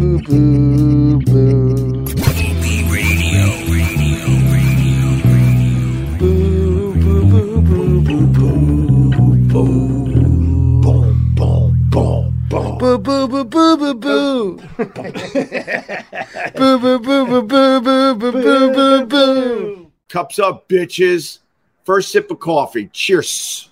boo, 0.00 0.18
boo, 0.18 1.20
boo. 1.20 2.04
Boo, 6.18 6.94
boo, 6.94 7.24
boo, 7.30 7.60
boo, 7.60 8.00
boo, 8.00 8.00
boo, 8.00 8.26
boo. 8.72 9.70
Boom, 10.80 11.34
boom, 11.34 11.84
boom, 11.90 12.48
boom. 12.48 12.78
Boo, 12.78 12.98
boo, 12.98 13.28
boo, 13.28 13.44
boo, 13.44 13.76
boo, 13.76 13.94
boo. 13.94 14.60
Boo, 16.56 16.78
boo, 16.78 16.98
boo, 16.98 17.26
boo, 17.26 17.42
boo, 17.42 17.80
boo, 17.80 18.14
boo, 18.14 18.32
boo, 18.32 18.70
boo, 18.72 19.06
boo. 19.06 19.90
Cups 20.08 20.38
up, 20.38 20.68
bitches. 20.68 21.38
First 21.84 22.12
sip 22.12 22.30
of 22.30 22.40
coffee. 22.40 22.88
Cheers. 22.92 23.69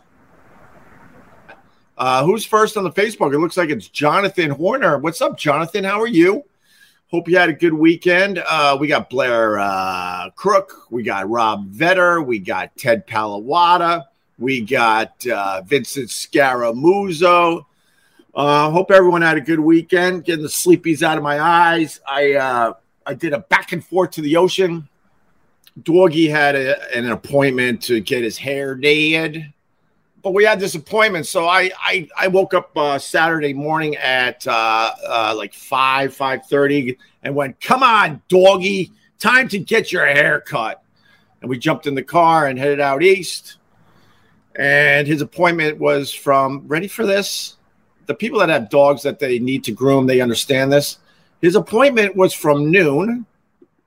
Uh, 1.99 2.25
who's 2.25 2.46
first 2.46 2.77
on 2.77 2.85
the 2.85 2.93
Facebook? 2.93 3.35
It 3.35 3.39
looks 3.39 3.57
like 3.57 3.71
it's 3.71 3.88
Jonathan 3.88 4.51
Horner. 4.51 4.98
What's 4.98 5.20
up, 5.20 5.37
Jonathan? 5.37 5.83
How 5.83 6.01
are 6.01 6.06
you? 6.06 6.45
Hope 7.11 7.29
you 7.29 7.37
had 7.37 7.48
a 7.48 7.55
good 7.55 7.75
weekend. 7.75 8.39
Uh, 8.48 8.77
we 8.79 8.87
got 8.87 9.11
Blair 9.11 9.59
uh, 9.59 10.30
Crook. 10.37 10.87
We 10.91 11.03
got 11.03 11.29
Rob 11.29 11.69
Vetter. 11.73 12.25
We 12.25 12.39
got 12.39 12.77
Ted 12.77 13.05
Palawada. 13.05 14.05
We 14.39 14.61
got 14.61 15.27
uh, 15.27 15.62
Vincent 15.62 16.11
Scaramuzzo. 16.11 17.65
Uh, 18.33 18.70
hope 18.70 18.92
everyone 18.92 19.23
had 19.23 19.37
a 19.37 19.41
good 19.41 19.59
weekend. 19.59 20.25
Getting 20.25 20.45
the 20.45 20.48
sleepies 20.48 21.03
out 21.03 21.19
of 21.19 21.25
my 21.25 21.41
eyes. 21.41 22.01
I 22.06 22.34
uh, 22.34 22.75
I 23.06 23.15
did 23.15 23.33
a 23.33 23.41
back 23.41 23.73
and 23.73 23.84
forth 23.84 24.12
to 24.12 24.20
the 24.20 24.37
ocean. 24.37 24.89
Doggy 25.83 26.28
had 26.28 26.55
a, 26.55 26.97
an 26.97 27.11
appointment 27.11 27.83
to 27.84 27.98
get 27.98 28.23
his 28.23 28.39
hair 28.39 28.77
did, 28.77 29.53
but 30.22 30.32
we 30.32 30.45
had 30.45 30.60
this 30.60 30.74
appointment. 30.74 31.27
So 31.27 31.46
I 31.46 31.70
I, 31.78 32.08
I 32.18 32.28
woke 32.28 32.54
up 32.54 32.77
uh, 32.77 32.98
Saturday 32.98 33.52
morning 33.52 33.96
at 33.96 34.46
uh, 34.46 34.92
uh, 35.06 35.34
like 35.36 35.54
five 35.54 36.14
five 36.14 36.47
thirty 36.47 36.98
and 37.22 37.34
went, 37.34 37.60
"Come 37.60 37.83
on, 37.83 38.22
doggy, 38.28 38.92
time 39.19 39.48
to 39.48 39.58
get 39.58 39.92
your 39.92 40.06
hair 40.06 40.41
cut." 40.41 40.83
And 41.41 41.48
we 41.48 41.58
jumped 41.58 41.86
in 41.86 41.94
the 41.94 42.02
car 42.02 42.47
and 42.47 42.58
headed 42.58 42.80
out 42.80 43.02
east. 43.02 43.56
And 44.56 45.06
his 45.06 45.22
appointment 45.22 45.78
was 45.78 46.12
from 46.12 46.66
ready 46.66 46.88
for 46.88 47.06
this. 47.06 47.56
The 48.06 48.14
people 48.14 48.41
that 48.41 48.48
have 48.48 48.70
dogs 48.70 49.03
that 49.03 49.20
they 49.20 49.38
need 49.38 49.62
to 49.64 49.72
groom, 49.72 50.06
they 50.06 50.20
understand 50.20 50.72
this. 50.72 50.98
His 51.41 51.55
appointment 51.55 52.16
was 52.16 52.34
from 52.34 52.72
noon, 52.72 53.25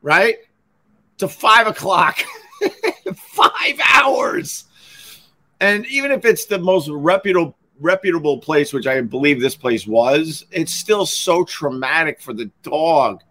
right? 0.01 0.37
to 1.21 1.27
five 1.27 1.67
o'clock. 1.67 2.17
five 3.15 3.79
hours. 3.93 4.65
And 5.61 5.85
even 5.85 6.11
if 6.11 6.25
it's 6.25 6.45
the 6.45 6.59
most 6.59 6.89
reputable 6.89 7.55
reputable 7.79 8.37
place, 8.37 8.73
which 8.73 8.85
I 8.87 9.01
believe 9.01 9.39
this 9.39 9.55
place 9.55 9.87
was, 9.87 10.45
it's 10.51 10.73
still 10.73 11.05
so 11.05 11.43
traumatic 11.43 12.19
for 12.19 12.33
the 12.33 12.51
dog. 12.63 13.21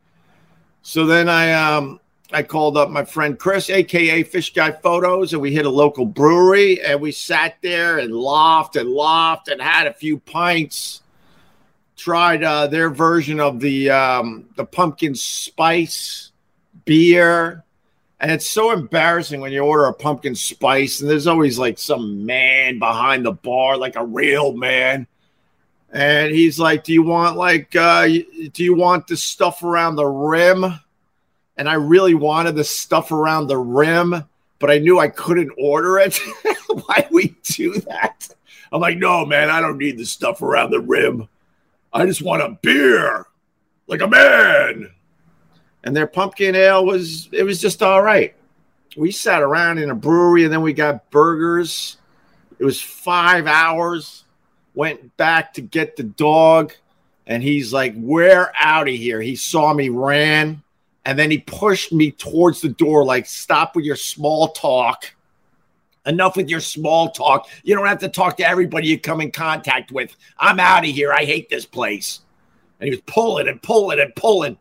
So 0.82 1.06
then 1.06 1.28
I 1.28 1.52
um 1.52 2.00
I 2.32 2.44
called 2.44 2.76
up 2.76 2.88
my 2.88 3.04
friend 3.04 3.36
Chris, 3.36 3.68
aka 3.68 4.22
Fish 4.22 4.54
Guy 4.54 4.70
Photos, 4.70 5.32
and 5.32 5.42
we 5.42 5.52
hit 5.52 5.66
a 5.66 5.70
local 5.70 6.06
brewery 6.06 6.80
and 6.80 7.00
we 7.00 7.10
sat 7.10 7.56
there 7.62 7.98
and 7.98 8.14
laughed 8.14 8.76
and 8.76 8.88
laughed 8.88 9.48
and 9.48 9.60
had 9.60 9.88
a 9.88 9.92
few 9.92 10.18
pints. 10.18 11.02
Tried 11.96 12.44
uh, 12.44 12.68
their 12.68 12.90
version 12.90 13.40
of 13.40 13.58
the 13.58 13.90
um, 13.90 14.48
the 14.56 14.64
pumpkin 14.64 15.16
spice 15.16 16.30
beer. 16.84 17.64
And 18.20 18.30
it's 18.30 18.46
so 18.46 18.70
embarrassing 18.70 19.40
when 19.40 19.50
you 19.50 19.60
order 19.60 19.86
a 19.86 19.94
pumpkin 19.94 20.34
spice, 20.34 21.00
and 21.00 21.08
there's 21.08 21.26
always 21.26 21.58
like 21.58 21.78
some 21.78 22.26
man 22.26 22.78
behind 22.78 23.24
the 23.24 23.32
bar, 23.32 23.78
like 23.78 23.96
a 23.96 24.04
real 24.04 24.52
man. 24.52 25.06
And 25.90 26.30
he's 26.30 26.58
like, 26.58 26.84
Do 26.84 26.92
you 26.92 27.02
want 27.02 27.38
like 27.38 27.74
uh 27.74 28.06
do 28.06 28.62
you 28.62 28.74
want 28.74 29.06
the 29.06 29.16
stuff 29.16 29.62
around 29.62 29.96
the 29.96 30.06
rim? 30.06 30.66
And 31.56 31.68
I 31.68 31.74
really 31.74 32.14
wanted 32.14 32.56
the 32.56 32.64
stuff 32.64 33.10
around 33.10 33.46
the 33.46 33.58
rim, 33.58 34.24
but 34.58 34.70
I 34.70 34.78
knew 34.78 34.98
I 34.98 35.08
couldn't 35.08 35.52
order 35.58 35.98
it. 35.98 36.18
Why 36.68 37.08
we 37.10 37.34
do 37.42 37.80
that? 37.80 38.28
I'm 38.70 38.80
like, 38.80 38.98
no, 38.98 39.26
man, 39.26 39.50
I 39.50 39.60
don't 39.60 39.78
need 39.78 39.98
the 39.98 40.06
stuff 40.06 40.42
around 40.42 40.70
the 40.70 40.80
rim. 40.80 41.28
I 41.92 42.06
just 42.06 42.22
want 42.22 42.42
a 42.42 42.56
beer, 42.62 43.26
like 43.88 44.00
a 44.00 44.06
man 44.06 44.90
and 45.84 45.96
their 45.96 46.06
pumpkin 46.06 46.54
ale 46.54 46.84
was 46.84 47.28
it 47.32 47.42
was 47.42 47.60
just 47.60 47.82
all 47.82 48.02
right. 48.02 48.34
We 48.96 49.12
sat 49.12 49.42
around 49.42 49.78
in 49.78 49.90
a 49.90 49.94
brewery 49.94 50.44
and 50.44 50.52
then 50.52 50.62
we 50.62 50.72
got 50.72 51.10
burgers. 51.10 51.96
It 52.58 52.64
was 52.64 52.80
five 52.80 53.46
hours. 53.46 54.24
Went 54.74 55.16
back 55.16 55.54
to 55.54 55.62
get 55.62 55.96
the 55.96 56.04
dog, 56.04 56.72
and 57.26 57.42
he's 57.42 57.72
like, 57.72 57.94
"We're 57.96 58.52
out 58.58 58.88
of 58.88 58.94
here." 58.94 59.20
He 59.20 59.34
saw 59.34 59.74
me, 59.74 59.88
ran, 59.88 60.62
and 61.04 61.18
then 61.18 61.30
he 61.30 61.38
pushed 61.38 61.92
me 61.92 62.12
towards 62.12 62.60
the 62.60 62.68
door, 62.68 63.04
like, 63.04 63.26
"Stop 63.26 63.74
with 63.74 63.84
your 63.84 63.96
small 63.96 64.48
talk." 64.48 65.12
Enough 66.06 66.36
with 66.36 66.48
your 66.48 66.60
small 66.60 67.10
talk. 67.10 67.48
You 67.62 67.74
don't 67.74 67.86
have 67.86 67.98
to 67.98 68.08
talk 68.08 68.36
to 68.38 68.48
everybody 68.48 68.88
you 68.88 68.98
come 68.98 69.20
in 69.20 69.30
contact 69.30 69.92
with. 69.92 70.16
I'm 70.38 70.58
out 70.58 70.84
of 70.84 70.90
here. 70.90 71.12
I 71.12 71.24
hate 71.24 71.50
this 71.50 71.66
place. 71.66 72.20
And 72.78 72.86
he 72.86 72.90
was 72.90 73.02
pulling 73.06 73.48
and 73.48 73.60
pulling 73.60 74.00
and 74.00 74.14
pulling 74.14 74.56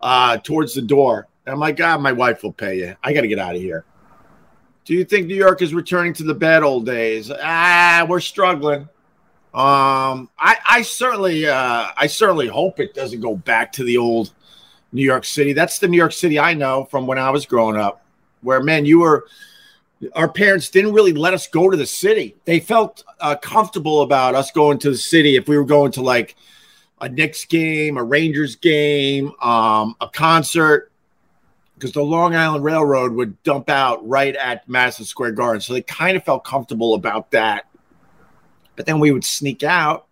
uh, 0.00 0.38
towards 0.38 0.74
the 0.74 0.82
door. 0.82 1.28
And 1.46 1.52
I'm 1.52 1.60
like, 1.60 1.76
God, 1.76 2.00
my 2.00 2.12
wife 2.12 2.42
will 2.42 2.52
pay 2.52 2.78
you. 2.78 2.96
I 3.02 3.12
got 3.12 3.22
to 3.22 3.28
get 3.28 3.38
out 3.38 3.54
of 3.54 3.60
here. 3.60 3.84
Do 4.84 4.94
you 4.94 5.04
think 5.04 5.26
New 5.26 5.34
York 5.34 5.60
is 5.60 5.74
returning 5.74 6.14
to 6.14 6.22
the 6.22 6.34
bad 6.34 6.62
old 6.62 6.86
days? 6.86 7.30
Ah, 7.30 8.06
we're 8.08 8.20
struggling. 8.20 8.88
Um, 9.54 10.30
I, 10.38 10.56
I 10.68 10.82
certainly, 10.82 11.46
uh, 11.46 11.88
I 11.96 12.06
certainly 12.06 12.48
hope 12.48 12.80
it 12.80 12.94
doesn't 12.94 13.20
go 13.20 13.36
back 13.36 13.72
to 13.72 13.84
the 13.84 13.98
old 13.98 14.32
New 14.92 15.02
York 15.02 15.24
City. 15.24 15.52
That's 15.52 15.78
the 15.78 15.88
New 15.88 15.96
York 15.96 16.12
City 16.12 16.38
I 16.38 16.54
know 16.54 16.84
from 16.84 17.06
when 17.06 17.18
I 17.18 17.30
was 17.30 17.46
growing 17.46 17.76
up, 17.76 18.02
where 18.42 18.62
man, 18.62 18.84
you 18.84 19.00
were. 19.00 19.26
Our 20.14 20.28
parents 20.28 20.70
didn't 20.70 20.92
really 20.92 21.12
let 21.12 21.34
us 21.34 21.48
go 21.48 21.68
to 21.68 21.76
the 21.76 21.84
city. 21.84 22.36
They 22.44 22.60
felt 22.60 23.02
uh, 23.20 23.34
comfortable 23.34 24.02
about 24.02 24.36
us 24.36 24.52
going 24.52 24.78
to 24.78 24.90
the 24.90 24.96
city 24.96 25.34
if 25.34 25.48
we 25.48 25.58
were 25.58 25.64
going 25.64 25.90
to 25.92 26.02
like 26.02 26.36
a 27.00 27.08
Knicks 27.08 27.44
game, 27.44 27.96
a 27.96 28.02
Rangers 28.02 28.56
game, 28.56 29.32
um, 29.40 29.94
a 30.00 30.08
concert, 30.08 30.90
because 31.74 31.92
the 31.92 32.02
Long 32.02 32.34
Island 32.34 32.64
Railroad 32.64 33.12
would 33.12 33.40
dump 33.42 33.70
out 33.70 34.06
right 34.06 34.34
at 34.34 34.68
Madison 34.68 35.04
Square 35.04 35.32
Garden. 35.32 35.60
So 35.60 35.72
they 35.72 35.82
kind 35.82 36.16
of 36.16 36.24
felt 36.24 36.44
comfortable 36.44 36.94
about 36.94 37.30
that. 37.30 37.66
But 38.76 38.86
then 38.86 38.98
we 39.00 39.12
would 39.12 39.24
sneak 39.24 39.62
out 39.62 40.06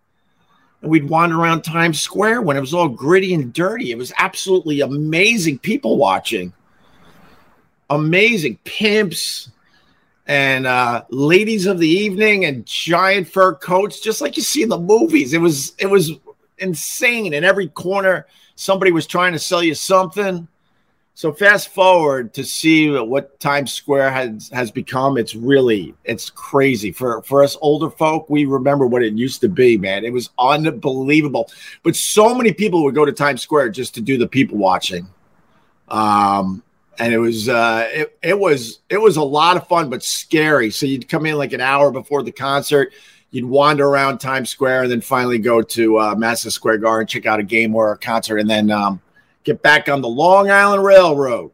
and 0.81 0.91
we'd 0.91 1.09
wander 1.09 1.39
around 1.39 1.63
Times 1.63 1.99
Square 1.99 2.41
when 2.43 2.57
it 2.57 2.61
was 2.61 2.73
all 2.73 2.89
gritty 2.89 3.33
and 3.33 3.51
dirty. 3.51 3.91
It 3.91 3.97
was 3.97 4.13
absolutely 4.17 4.81
amazing 4.81 5.59
people 5.59 5.97
watching. 5.97 6.53
Amazing 7.89 8.59
pimps 8.63 9.49
and 10.27 10.67
uh, 10.67 11.03
ladies 11.09 11.65
of 11.65 11.79
the 11.79 11.87
evening 11.87 12.45
and 12.45 12.65
giant 12.65 13.27
fur 13.27 13.55
coats, 13.55 13.99
just 14.01 14.19
like 14.19 14.35
you 14.35 14.43
see 14.43 14.61
in 14.61 14.69
the 14.69 14.77
movies. 14.77 15.33
It 15.33 15.39
was 15.39 15.73
it 15.79 15.89
was 15.89 16.11
insane. 16.59 17.33
In 17.33 17.43
every 17.43 17.67
corner, 17.67 18.27
somebody 18.55 18.91
was 18.91 19.07
trying 19.07 19.33
to 19.33 19.39
sell 19.39 19.63
you 19.63 19.75
something. 19.75 20.47
So 21.17 21.33
fast 21.33 21.69
forward 21.69 22.35
to 22.35 22.43
see 22.43 22.91
what 22.91 23.39
Times 23.39 23.73
Square 23.73 24.11
has 24.11 24.51
has 24.53 24.69
become. 24.69 25.17
It's 25.17 25.33
really 25.33 25.95
it's 26.03 26.29
crazy 26.29 26.91
for 26.91 27.23
for 27.23 27.43
us 27.43 27.57
older 27.59 27.89
folk. 27.89 28.29
We 28.29 28.45
remember 28.45 28.85
what 28.85 29.01
it 29.01 29.13
used 29.13 29.41
to 29.41 29.49
be, 29.49 29.79
man. 29.79 30.05
It 30.05 30.13
was 30.13 30.29
unbelievable. 30.37 31.49
But 31.81 31.95
so 31.95 32.35
many 32.35 32.53
people 32.53 32.83
would 32.83 32.93
go 32.93 33.03
to 33.03 33.11
Times 33.11 33.41
Square 33.41 33.69
just 33.69 33.95
to 33.95 34.01
do 34.01 34.19
the 34.19 34.27
people 34.27 34.59
watching. 34.59 35.07
Um, 35.87 36.61
and 36.99 37.11
it 37.11 37.17
was 37.17 37.49
uh, 37.49 37.87
it 37.91 38.17
it 38.21 38.37
was 38.39 38.81
it 38.87 39.01
was 39.01 39.17
a 39.17 39.23
lot 39.23 39.57
of 39.57 39.67
fun, 39.67 39.89
but 39.89 40.03
scary. 40.03 40.69
So 40.69 40.85
you'd 40.85 41.09
come 41.09 41.25
in 41.25 41.35
like 41.35 41.53
an 41.53 41.61
hour 41.61 41.91
before 41.91 42.21
the 42.21 42.31
concert 42.31 42.93
you'd 43.31 43.45
wander 43.45 43.87
around 43.87 44.19
Times 44.19 44.49
Square 44.49 44.83
and 44.83 44.91
then 44.91 45.01
finally 45.01 45.37
go 45.37 45.61
to 45.61 45.99
uh, 45.99 46.15
Madison 46.15 46.51
Square 46.51 46.79
Garden, 46.79 47.07
check 47.07 47.25
out 47.25 47.39
a 47.39 47.43
game 47.43 47.75
or 47.75 47.91
a 47.91 47.97
concert, 47.97 48.37
and 48.37 48.49
then 48.49 48.71
um, 48.71 49.01
get 49.43 49.61
back 49.61 49.89
on 49.89 50.01
the 50.01 50.07
Long 50.07 50.49
Island 50.49 50.83
Railroad. 50.83 51.51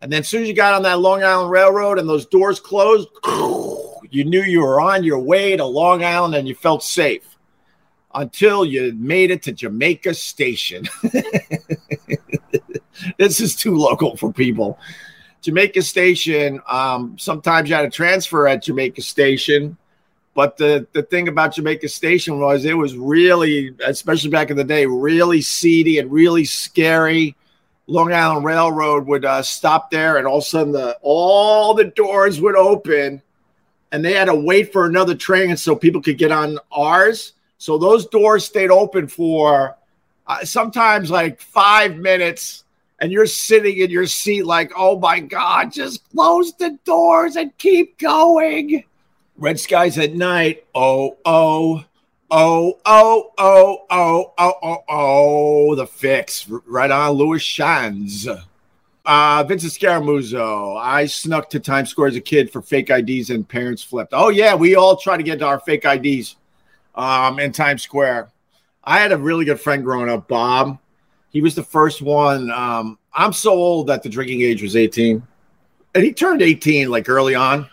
And 0.00 0.12
then 0.12 0.20
as 0.20 0.28
soon 0.28 0.42
as 0.42 0.48
you 0.48 0.54
got 0.54 0.74
on 0.74 0.82
that 0.82 1.00
Long 1.00 1.22
Island 1.22 1.50
Railroad 1.50 1.98
and 1.98 2.08
those 2.08 2.26
doors 2.26 2.58
closed, 2.60 3.08
you 4.10 4.24
knew 4.24 4.42
you 4.42 4.60
were 4.60 4.80
on 4.80 5.04
your 5.04 5.20
way 5.20 5.56
to 5.56 5.64
Long 5.64 6.04
Island 6.04 6.34
and 6.34 6.48
you 6.48 6.54
felt 6.54 6.82
safe 6.82 7.36
until 8.14 8.64
you 8.64 8.92
made 8.94 9.30
it 9.30 9.42
to 9.44 9.52
Jamaica 9.52 10.14
Station. 10.14 10.88
this 13.18 13.40
is 13.40 13.56
too 13.56 13.76
local 13.76 14.16
for 14.16 14.32
people. 14.32 14.78
Jamaica 15.40 15.82
Station, 15.82 16.60
um, 16.68 17.16
sometimes 17.18 17.68
you 17.68 17.74
had 17.74 17.82
to 17.82 17.90
transfer 17.90 18.46
at 18.46 18.62
Jamaica 18.62 19.02
Station 19.02 19.76
but 20.34 20.56
the, 20.56 20.86
the 20.92 21.02
thing 21.02 21.28
about 21.28 21.54
Jamaica 21.54 21.88
Station 21.88 22.40
was 22.40 22.64
it 22.64 22.76
was 22.76 22.96
really, 22.96 23.74
especially 23.84 24.30
back 24.30 24.50
in 24.50 24.56
the 24.56 24.64
day, 24.64 24.86
really 24.86 25.42
seedy 25.42 25.98
and 25.98 26.10
really 26.10 26.44
scary. 26.44 27.36
Long 27.86 28.12
Island 28.12 28.44
Railroad 28.44 29.06
would 29.06 29.24
uh, 29.24 29.42
stop 29.42 29.90
there, 29.90 30.16
and 30.16 30.26
all 30.26 30.38
of 30.38 30.44
a 30.44 30.46
sudden, 30.46 30.72
the 30.72 30.96
all 31.02 31.74
the 31.74 31.84
doors 31.84 32.40
would 32.40 32.56
open, 32.56 33.20
and 33.90 34.04
they 34.04 34.14
had 34.14 34.26
to 34.26 34.34
wait 34.34 34.72
for 34.72 34.86
another 34.86 35.14
train 35.14 35.56
so 35.56 35.76
people 35.76 36.00
could 36.00 36.16
get 36.16 36.32
on 36.32 36.58
ours. 36.70 37.34
So 37.58 37.76
those 37.76 38.06
doors 38.06 38.44
stayed 38.44 38.70
open 38.70 39.08
for 39.08 39.76
uh, 40.26 40.44
sometimes 40.44 41.10
like 41.10 41.40
five 41.40 41.96
minutes, 41.96 42.64
and 43.00 43.12
you're 43.12 43.26
sitting 43.26 43.76
in 43.78 43.90
your 43.90 44.06
seat 44.06 44.46
like, 44.46 44.72
oh 44.76 44.98
my 44.98 45.20
God, 45.20 45.72
just 45.72 46.08
close 46.10 46.54
the 46.54 46.78
doors 46.84 47.36
and 47.36 47.56
keep 47.58 47.98
going. 47.98 48.84
Red 49.36 49.58
skies 49.58 49.98
at 49.98 50.14
night. 50.14 50.66
Oh, 50.74 51.16
oh, 51.24 51.84
oh, 52.30 52.78
oh, 52.84 53.30
oh, 53.38 53.84
oh, 53.90 54.32
oh, 54.38 54.54
oh, 54.62 54.84
oh. 54.88 55.74
The 55.74 55.86
fix. 55.86 56.48
Right 56.48 56.90
on 56.90 57.12
Louis 57.12 57.40
Shans. 57.40 58.28
Uh, 59.04 59.44
Vincent 59.48 59.72
Scaramuzzo. 59.72 60.76
I 60.80 61.06
snuck 61.06 61.50
to 61.50 61.60
Times 61.60 61.90
Square 61.90 62.08
as 62.08 62.16
a 62.16 62.20
kid 62.20 62.52
for 62.52 62.62
fake 62.62 62.90
IDs 62.90 63.30
and 63.30 63.48
parents 63.48 63.82
flipped. 63.82 64.12
Oh, 64.14 64.28
yeah. 64.28 64.54
We 64.54 64.76
all 64.76 64.96
try 64.96 65.16
to 65.16 65.22
get 65.22 65.42
our 65.42 65.58
fake 65.60 65.84
IDs 65.84 66.36
um, 66.94 67.38
in 67.38 67.52
Times 67.52 67.82
Square. 67.82 68.30
I 68.84 68.98
had 68.98 69.12
a 69.12 69.18
really 69.18 69.44
good 69.44 69.60
friend 69.60 69.82
growing 69.82 70.10
up, 70.10 70.28
Bob. 70.28 70.78
He 71.30 71.40
was 71.40 71.54
the 71.54 71.62
first 71.62 72.02
one. 72.02 72.50
Um, 72.50 72.98
I'm 73.14 73.32
so 73.32 73.52
old 73.52 73.86
that 73.86 74.02
the 74.02 74.08
drinking 74.08 74.42
age 74.42 74.62
was 74.62 74.76
18. 74.76 75.22
And 75.94 76.04
he 76.04 76.12
turned 76.12 76.42
18 76.42 76.90
like 76.90 77.08
early 77.08 77.34
on 77.34 77.68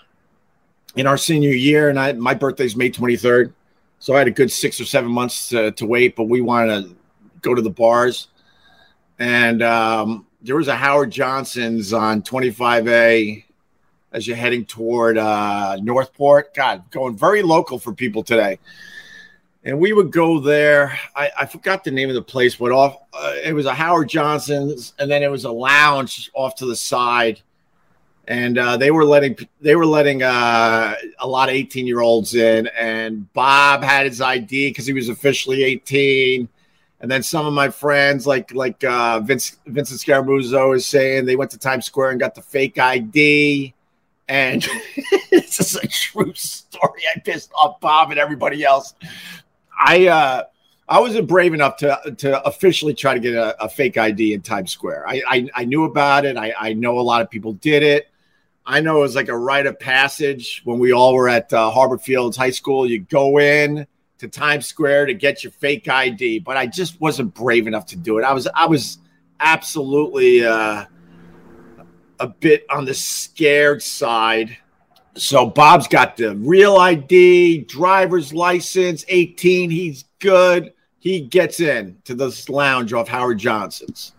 in 0.99 1.07
our 1.07 1.17
senior 1.17 1.51
year. 1.51 1.89
And 1.89 1.97
I, 1.97 2.11
my 2.13 2.33
birthday's 2.33 2.75
May 2.75 2.91
23rd. 2.91 3.53
So 3.99 4.15
I 4.15 4.19
had 4.19 4.27
a 4.27 4.31
good 4.31 4.51
six 4.51 4.81
or 4.81 4.85
seven 4.85 5.09
months 5.09 5.47
to, 5.49 5.71
to 5.71 5.85
wait, 5.85 6.15
but 6.15 6.25
we 6.25 6.41
wanted 6.41 6.83
to 6.83 6.95
go 7.41 7.55
to 7.55 7.61
the 7.61 7.69
bars. 7.69 8.27
And 9.17 9.63
um, 9.63 10.27
there 10.41 10.57
was 10.57 10.67
a 10.67 10.75
Howard 10.75 11.11
Johnson's 11.11 11.93
on 11.93 12.21
25A 12.21 13.45
as 14.11 14.27
you're 14.27 14.35
heading 14.35 14.65
toward 14.65 15.17
uh, 15.17 15.77
Northport. 15.81 16.53
God, 16.53 16.83
going 16.91 17.17
very 17.17 17.43
local 17.43 17.79
for 17.79 17.93
people 17.93 18.21
today. 18.21 18.59
And 19.63 19.79
we 19.79 19.93
would 19.93 20.11
go 20.11 20.39
there. 20.39 20.97
I, 21.15 21.31
I 21.41 21.45
forgot 21.45 21.83
the 21.83 21.91
name 21.91 22.09
of 22.09 22.15
the 22.15 22.21
place, 22.21 22.55
but 22.55 22.71
off 22.71 22.97
uh, 23.13 23.35
it 23.43 23.53
was 23.53 23.65
a 23.65 23.73
Howard 23.73 24.09
Johnson's, 24.09 24.93
and 24.99 25.09
then 25.09 25.23
it 25.23 25.31
was 25.31 25.45
a 25.45 25.51
lounge 25.51 26.29
off 26.33 26.55
to 26.55 26.65
the 26.65 26.75
side, 26.75 27.41
and 28.29 28.57
uh, 28.57 28.77
they 28.77 28.91
were 28.91 29.03
letting 29.03 29.37
they 29.59 29.75
were 29.75 29.85
letting 29.85 30.23
uh, 30.23 30.95
a 31.19 31.27
lot 31.27 31.49
of 31.49 31.55
18 31.55 31.85
year 31.85 31.99
olds 31.99 32.35
in. 32.35 32.67
And 32.67 33.31
Bob 33.33 33.83
had 33.83 34.05
his 34.05 34.21
ID 34.21 34.69
because 34.69 34.85
he 34.85 34.93
was 34.93 35.09
officially 35.09 35.63
18 35.63 36.47
and 37.01 37.09
then 37.09 37.23
some 37.23 37.45
of 37.45 37.53
my 37.53 37.69
friends, 37.69 38.27
like 38.27 38.53
like 38.53 38.83
uh, 38.83 39.21
Vince 39.21 39.57
Vincent 39.65 40.01
Scaramuzzo, 40.01 40.75
is 40.75 40.85
saying 40.85 41.25
they 41.25 41.37
went 41.37 41.51
to 41.51 41.57
Times 41.57 41.85
Square 41.85 42.11
and 42.11 42.19
got 42.19 42.35
the 42.35 42.41
fake 42.41 42.77
ID. 42.77 43.73
And 44.27 44.61
this 45.31 45.59
is 45.59 45.75
a 45.75 45.87
true 45.87 46.33
story. 46.33 47.01
I 47.15 47.19
pissed 47.19 47.51
off 47.55 47.79
Bob 47.79 48.11
and 48.11 48.19
everybody 48.19 48.65
else. 48.65 48.93
I 49.79 50.07
uh, 50.07 50.43
I 50.89 50.99
wasn't 50.99 51.27
brave 51.27 51.53
enough 51.53 51.77
to 51.77 52.15
to 52.17 52.43
officially 52.43 52.93
try 52.93 53.13
to 53.13 53.19
get 53.21 53.33
a, 53.33 53.63
a 53.63 53.69
fake 53.69 53.97
ID 53.97 54.33
in 54.33 54.41
Times 54.41 54.71
Square. 54.71 55.07
I, 55.07 55.21
I, 55.27 55.49
I 55.55 55.65
knew 55.65 55.85
about 55.85 56.25
it. 56.25 56.35
I, 56.35 56.53
I 56.59 56.73
know 56.73 56.99
a 56.99 57.01
lot 57.01 57.21
of 57.21 57.29
people 57.29 57.53
did 57.53 57.81
it. 57.81 58.08
I 58.69 58.81
know 58.81 58.97
it 58.97 59.01
was 59.01 59.15
like 59.15 59.29
a 59.29 59.37
rite 59.37 59.65
of 59.65 59.79
passage 59.79 60.61
when 60.63 60.77
we 60.77 60.93
all 60.93 61.15
were 61.15 61.27
at 61.27 61.51
uh, 61.51 61.71
Harbor 61.71 61.97
Fields 61.97 62.37
High 62.37 62.51
School. 62.51 62.85
You 62.85 62.99
go 62.99 63.39
in 63.39 63.87
to 64.19 64.27
Times 64.27 64.67
Square 64.67 65.07
to 65.07 65.15
get 65.15 65.43
your 65.43 65.51
fake 65.53 65.89
ID, 65.89 66.39
but 66.41 66.55
I 66.55 66.67
just 66.67 67.01
wasn't 67.01 67.33
brave 67.33 67.65
enough 67.65 67.87
to 67.87 67.95
do 67.95 68.19
it. 68.19 68.23
I 68.23 68.31
was 68.31 68.47
I 68.53 68.67
was 68.67 68.99
absolutely 69.39 70.45
uh, 70.45 70.85
a 72.19 72.27
bit 72.27 72.67
on 72.69 72.85
the 72.85 72.93
scared 72.93 73.81
side. 73.81 74.55
So 75.15 75.47
Bob's 75.47 75.87
got 75.87 76.15
the 76.15 76.35
real 76.35 76.77
ID, 76.77 77.61
driver's 77.61 78.35
license, 78.35 79.03
18. 79.07 79.71
He's 79.71 80.05
good. 80.19 80.73
He 80.99 81.21
gets 81.21 81.59
in 81.59 81.97
to 82.03 82.13
this 82.13 82.47
lounge 82.49 82.93
off 82.93 83.07
Howard 83.07 83.39
Johnson's. 83.39 84.13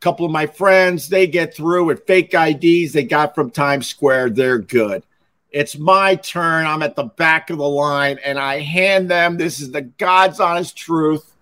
Couple 0.00 0.24
of 0.24 0.32
my 0.32 0.46
friends, 0.46 1.08
they 1.08 1.26
get 1.26 1.54
through 1.54 1.84
with 1.84 2.06
fake 2.06 2.32
IDs 2.32 2.92
they 2.92 3.02
got 3.02 3.34
from 3.34 3.50
Times 3.50 3.88
Square. 3.88 4.30
They're 4.30 4.58
good. 4.58 5.02
It's 5.50 5.76
my 5.76 6.14
turn. 6.14 6.66
I'm 6.66 6.82
at 6.82 6.94
the 6.94 7.04
back 7.04 7.50
of 7.50 7.58
the 7.58 7.68
line 7.68 8.18
and 8.24 8.38
I 8.38 8.60
hand 8.60 9.10
them 9.10 9.36
this 9.36 9.60
is 9.60 9.72
the 9.72 9.82
God's 9.82 10.40
honest 10.40 10.76
truth 10.76 11.34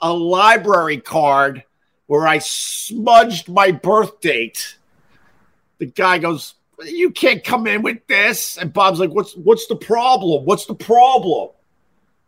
a 0.00 0.12
library 0.12 0.98
card 0.98 1.64
where 2.06 2.26
I 2.26 2.38
smudged 2.38 3.48
my 3.48 3.70
birth 3.70 4.20
date. 4.20 4.76
The 5.78 5.86
guy 5.86 6.18
goes, 6.18 6.54
"You 6.84 7.10
can't 7.10 7.42
come 7.42 7.66
in 7.66 7.80
with 7.80 8.06
this." 8.06 8.58
And 8.58 8.72
Bob's 8.72 9.00
like, 9.00 9.10
"What's 9.10 9.34
what's 9.34 9.66
the 9.66 9.76
problem? 9.76 10.44
What's 10.44 10.66
the 10.66 10.74
problem?" 10.74 11.50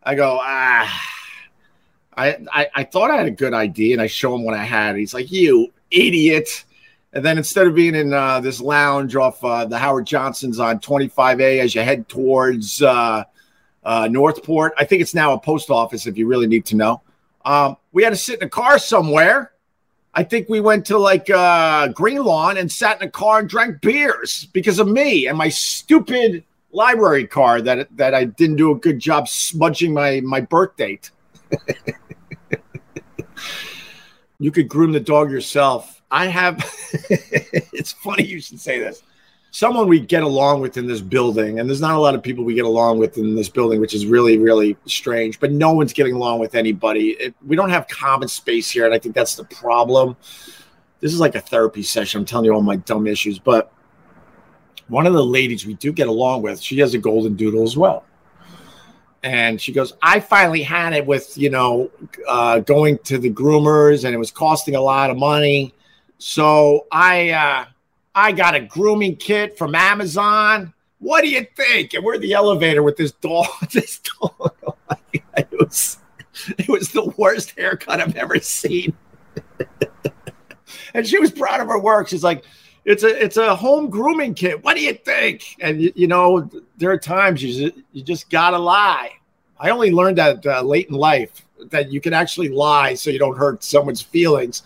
I 0.01 0.15
go, 0.15 0.39
"Ah." 0.41 1.16
I, 2.17 2.37
I, 2.51 2.67
I 2.73 2.83
thought 2.83 3.11
I 3.11 3.17
had 3.17 3.27
a 3.27 3.31
good 3.31 3.53
idea 3.53 3.93
and 3.93 4.01
I 4.01 4.07
show 4.07 4.35
him 4.35 4.43
what 4.43 4.55
I 4.55 4.63
had. 4.63 4.95
He's 4.95 5.13
like, 5.13 5.31
You 5.31 5.71
idiot. 5.91 6.65
And 7.13 7.23
then 7.23 7.37
instead 7.37 7.67
of 7.67 7.75
being 7.75 7.95
in 7.95 8.13
uh, 8.13 8.41
this 8.41 8.59
lounge 8.59 9.15
off 9.15 9.43
uh, 9.43 9.65
the 9.65 9.77
Howard 9.77 10.05
Johnson's 10.05 10.59
on 10.59 10.79
25A 10.79 11.59
as 11.59 11.73
you 11.73 11.81
head 11.81 12.09
towards 12.09 12.81
uh, 12.81 13.23
uh, 13.83 14.07
Northport, 14.11 14.73
I 14.77 14.83
think 14.83 15.01
it's 15.01 15.13
now 15.13 15.33
a 15.33 15.39
post 15.39 15.69
office 15.69 16.05
if 16.05 16.17
you 16.17 16.27
really 16.27 16.47
need 16.47 16.65
to 16.65 16.75
know. 16.75 17.01
Um, 17.45 17.77
we 17.93 18.03
had 18.03 18.09
to 18.09 18.17
sit 18.17 18.41
in 18.41 18.47
a 18.47 18.49
car 18.49 18.77
somewhere. 18.77 19.53
I 20.13 20.23
think 20.23 20.49
we 20.49 20.59
went 20.59 20.85
to 20.87 20.97
like 20.97 21.29
uh, 21.29 21.89
Greenlawn 21.89 22.57
and 22.57 22.71
sat 22.71 23.01
in 23.01 23.07
a 23.07 23.11
car 23.11 23.39
and 23.39 23.47
drank 23.47 23.81
beers 23.81 24.45
because 24.51 24.79
of 24.79 24.87
me 24.87 25.27
and 25.27 25.37
my 25.37 25.49
stupid 25.49 26.43
library 26.71 27.25
card 27.25 27.65
that 27.65 27.87
that 27.95 28.13
I 28.13 28.25
didn't 28.25 28.57
do 28.57 28.71
a 28.71 28.75
good 28.75 28.99
job 28.99 29.27
smudging 29.29 29.93
my 29.93 30.19
my 30.21 30.41
birth 30.41 30.75
date. 30.75 31.11
you 34.39 34.51
could 34.51 34.67
groom 34.67 34.91
the 34.91 34.99
dog 34.99 35.31
yourself 35.31 35.97
I 36.11 36.27
have. 36.27 36.57
it's 37.09 37.91
funny 37.91 38.23
you 38.23 38.39
should 38.39 38.59
say 38.59 38.79
this. 38.79 39.03
Someone 39.51 39.87
we 39.87 39.99
get 39.99 40.23
along 40.23 40.61
with 40.61 40.77
in 40.77 40.87
this 40.87 41.01
building, 41.01 41.59
and 41.59 41.69
there's 41.69 41.81
not 41.81 41.95
a 41.95 41.99
lot 41.99 42.15
of 42.15 42.21
people 42.21 42.43
we 42.43 42.53
get 42.53 42.65
along 42.65 42.99
with 42.99 43.17
in 43.17 43.35
this 43.35 43.49
building, 43.49 43.79
which 43.81 43.93
is 43.93 44.05
really, 44.05 44.37
really 44.37 44.77
strange. 44.85 45.39
But 45.39 45.51
no 45.51 45.73
one's 45.73 45.93
getting 45.93 46.13
along 46.13 46.39
with 46.39 46.53
anybody. 46.53 47.11
It, 47.11 47.35
we 47.45 47.55
don't 47.55 47.69
have 47.69 47.87
common 47.87 48.27
space 48.27 48.69
here, 48.69 48.85
and 48.85 48.93
I 48.93 48.99
think 48.99 49.15
that's 49.15 49.35
the 49.35 49.45
problem. 49.45 50.15
This 50.99 51.13
is 51.13 51.19
like 51.19 51.35
a 51.35 51.41
therapy 51.41 51.81
session. 51.81 52.19
I'm 52.19 52.25
telling 52.25 52.45
you 52.45 52.53
all 52.53 52.61
my 52.61 52.75
dumb 52.75 53.07
issues, 53.07 53.39
but 53.39 53.71
one 54.89 55.07
of 55.07 55.13
the 55.13 55.25
ladies 55.25 55.65
we 55.65 55.73
do 55.75 55.91
get 55.91 56.07
along 56.07 56.41
with, 56.41 56.61
she 56.61 56.77
has 56.79 56.93
a 56.93 56.97
golden 56.97 57.35
doodle 57.35 57.63
as 57.63 57.75
well 57.75 58.05
and 59.23 59.59
she 59.59 59.71
goes 59.71 59.93
i 60.01 60.19
finally 60.19 60.61
had 60.61 60.93
it 60.93 61.05
with 61.05 61.37
you 61.37 61.49
know 61.49 61.89
uh, 62.27 62.59
going 62.59 62.97
to 62.99 63.17
the 63.17 63.29
groomers 63.29 64.05
and 64.05 64.13
it 64.13 64.17
was 64.17 64.31
costing 64.31 64.75
a 64.75 64.81
lot 64.81 65.09
of 65.09 65.17
money 65.17 65.73
so 66.17 66.87
I 66.91 67.29
uh, 67.31 67.65
I 68.15 68.31
got 68.31 68.55
a 68.55 68.59
grooming 68.59 69.17
kit 69.17 69.57
from 69.57 69.75
Amazon. 69.75 70.73
What 70.99 71.21
do 71.21 71.29
you 71.29 71.45
think? 71.55 71.93
And 71.93 72.03
we're 72.03 72.15
in 72.15 72.21
the 72.21 72.33
elevator 72.33 72.81
with 72.83 72.97
this 72.97 73.11
dog. 73.11 73.47
This 73.71 73.99
dog. 73.99 74.53
it 75.37 75.47
was 75.51 75.97
it 76.57 76.67
was 76.67 76.91
the 76.91 77.05
worst 77.17 77.51
haircut 77.57 77.99
I've 77.99 78.15
ever 78.15 78.39
seen. 78.39 78.95
and 80.93 81.05
she 81.05 81.19
was 81.19 81.31
proud 81.31 81.61
of 81.61 81.67
her 81.67 81.79
work. 81.79 82.07
She's 82.07 82.23
like, 82.23 82.43
it's 82.87 83.03
a 83.03 83.23
it's 83.23 83.35
a 83.35 83.53
home 83.53 83.89
grooming 83.89 84.33
kit. 84.33 84.63
What 84.63 84.77
do 84.77 84.81
you 84.81 84.93
think? 84.93 85.57
And 85.59 85.81
you, 85.81 85.91
you 85.93 86.07
know, 86.07 86.49
there 86.77 86.89
are 86.89 86.97
times 86.97 87.43
you 87.43 87.69
just, 87.69 87.81
you 87.91 88.01
just 88.01 88.29
gotta 88.29 88.57
lie. 88.57 89.11
I 89.59 89.71
only 89.71 89.91
learned 89.91 90.17
that 90.19 90.45
uh, 90.45 90.61
late 90.61 90.87
in 90.87 90.95
life 90.95 91.45
that 91.69 91.91
you 91.91 91.99
can 91.99 92.13
actually 92.13 92.47
lie 92.47 92.93
so 92.93 93.09
you 93.09 93.19
don't 93.19 93.37
hurt 93.37 93.61
someone's 93.61 94.01
feelings. 94.01 94.63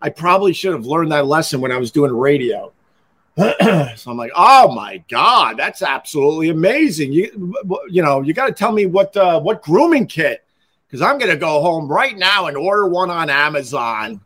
I 0.00 0.10
probably 0.10 0.52
should 0.52 0.72
have 0.72 0.86
learned 0.86 1.10
that 1.10 1.26
lesson 1.26 1.60
when 1.60 1.72
I 1.72 1.78
was 1.78 1.90
doing 1.90 2.16
radio. 2.16 2.72
so 3.36 3.50
I'm 4.06 4.16
like, 4.16 4.30
oh 4.36 4.72
my 4.72 4.98
god, 5.08 5.56
that's 5.56 5.82
absolutely 5.82 6.50
amazing. 6.50 7.12
You 7.12 7.56
you 7.88 8.02
know, 8.02 8.22
you 8.22 8.34
got 8.34 8.46
to 8.46 8.52
tell 8.52 8.70
me 8.70 8.86
what 8.86 9.16
uh, 9.16 9.40
what 9.40 9.62
grooming 9.62 10.06
kit 10.06 10.44
because 10.86 11.02
I'm 11.02 11.18
gonna 11.18 11.34
go 11.34 11.60
home 11.60 11.88
right 11.88 12.16
now 12.16 12.46
and 12.46 12.56
order 12.56 12.86
one 12.86 13.10
on 13.10 13.28
Amazon. 13.30 14.20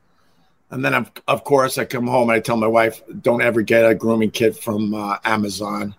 And 0.71 0.85
then 0.85 0.95
of, 0.95 1.11
of 1.27 1.45
course 1.45 1.79
I 1.79 1.85
come 1.85 2.07
home 2.07 2.29
and 2.29 2.37
I 2.37 2.41
tell 2.41 2.57
my 2.57 2.67
wife, 2.67 3.03
don't 3.23 3.43
ever 3.43 3.63
get 3.63 3.89
a 3.89 3.95
grooming 3.95 4.31
kit 4.31 4.57
from 4.57 4.95
uh, 4.95 5.19
Amazon. 5.25 5.95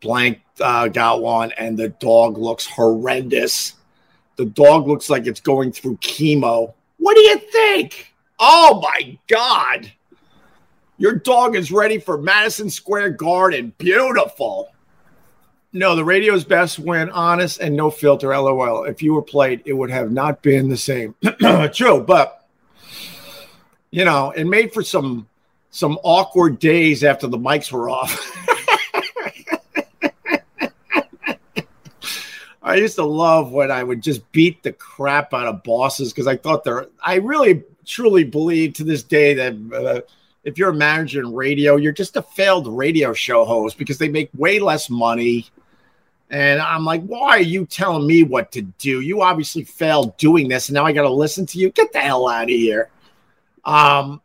Blank 0.00 0.40
uh, 0.60 0.88
got 0.88 1.22
one, 1.22 1.52
and 1.52 1.78
the 1.78 1.88
dog 1.88 2.38
looks 2.38 2.66
horrendous. 2.66 3.74
The 4.36 4.46
dog 4.46 4.88
looks 4.88 5.10
like 5.10 5.26
it's 5.26 5.40
going 5.40 5.72
through 5.72 5.98
chemo. 5.98 6.72
What 6.98 7.14
do 7.14 7.20
you 7.20 7.38
think? 7.38 8.14
Oh 8.38 8.80
my 8.82 9.18
God. 9.26 9.92
Your 10.96 11.14
dog 11.14 11.56
is 11.56 11.72
ready 11.72 11.98
for 11.98 12.18
Madison 12.18 12.68
Square 12.68 13.10
Garden. 13.10 13.72
Beautiful. 13.78 14.70
No, 15.72 15.94
the 15.94 16.04
radio 16.04 16.34
is 16.34 16.44
best 16.44 16.78
when 16.78 17.10
honest 17.10 17.60
and 17.60 17.76
no 17.76 17.90
filter. 17.90 18.36
LOL. 18.36 18.84
If 18.84 19.02
you 19.02 19.14
were 19.14 19.22
played, 19.22 19.62
it 19.64 19.72
would 19.72 19.90
have 19.90 20.10
not 20.10 20.42
been 20.42 20.68
the 20.68 20.76
same. 20.76 21.14
True, 21.72 22.02
but 22.02 22.39
you 23.90 24.04
know, 24.04 24.30
it 24.30 24.44
made 24.44 24.72
for 24.72 24.82
some 24.82 25.28
some 25.70 25.98
awkward 26.02 26.58
days 26.58 27.04
after 27.04 27.26
the 27.26 27.38
mics 27.38 27.70
were 27.70 27.90
off. 27.90 28.36
I 32.62 32.76
used 32.76 32.96
to 32.96 33.04
love 33.04 33.52
when 33.52 33.70
I 33.70 33.82
would 33.82 34.02
just 34.02 34.30
beat 34.32 34.62
the 34.62 34.72
crap 34.72 35.32
out 35.32 35.46
of 35.46 35.62
bosses 35.62 36.12
because 36.12 36.26
I 36.26 36.36
thought 36.36 36.62
they're. 36.62 36.86
I 37.04 37.16
really 37.16 37.64
truly 37.86 38.24
believe 38.24 38.74
to 38.74 38.84
this 38.84 39.02
day 39.02 39.34
that 39.34 39.54
uh, 39.74 40.00
if 40.44 40.58
you're 40.58 40.70
a 40.70 40.74
manager 40.74 41.20
in 41.20 41.34
radio, 41.34 41.76
you're 41.76 41.92
just 41.92 42.16
a 42.16 42.22
failed 42.22 42.68
radio 42.68 43.12
show 43.12 43.44
host 43.44 43.78
because 43.78 43.98
they 43.98 44.08
make 44.08 44.30
way 44.36 44.60
less 44.60 44.88
money. 44.88 45.46
And 46.30 46.60
I'm 46.60 46.84
like, 46.84 47.02
why 47.02 47.30
are 47.30 47.40
you 47.40 47.66
telling 47.66 48.06
me 48.06 48.22
what 48.22 48.52
to 48.52 48.62
do? 48.62 49.00
You 49.00 49.22
obviously 49.22 49.64
failed 49.64 50.16
doing 50.16 50.46
this, 50.48 50.68
and 50.68 50.74
now 50.74 50.86
I 50.86 50.92
got 50.92 51.02
to 51.02 51.10
listen 51.10 51.44
to 51.46 51.58
you. 51.58 51.70
Get 51.70 51.92
the 51.92 51.98
hell 51.98 52.28
out 52.28 52.44
of 52.44 52.50
here. 52.50 52.88
Um, 53.64 54.20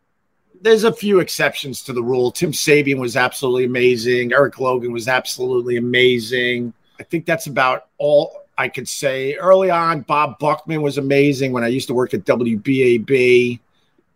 there's 0.60 0.84
a 0.84 0.92
few 0.92 1.20
exceptions 1.20 1.82
to 1.84 1.92
the 1.92 2.02
rule. 2.02 2.30
Tim 2.30 2.52
Sabean 2.52 2.98
was 2.98 3.16
absolutely 3.16 3.64
amazing. 3.64 4.32
Eric 4.32 4.58
Logan 4.58 4.92
was 4.92 5.08
absolutely 5.08 5.76
amazing. 5.76 6.72
I 6.98 7.02
think 7.02 7.26
that's 7.26 7.46
about 7.46 7.88
all 7.98 8.42
I 8.58 8.68
could 8.68 8.88
say. 8.88 9.34
Early 9.34 9.70
on, 9.70 10.00
Bob 10.02 10.38
Buchmann 10.38 10.82
was 10.82 10.98
amazing 10.98 11.52
when 11.52 11.62
I 11.62 11.68
used 11.68 11.88
to 11.88 11.94
work 11.94 12.14
at 12.14 12.24
WBAB. 12.24 13.60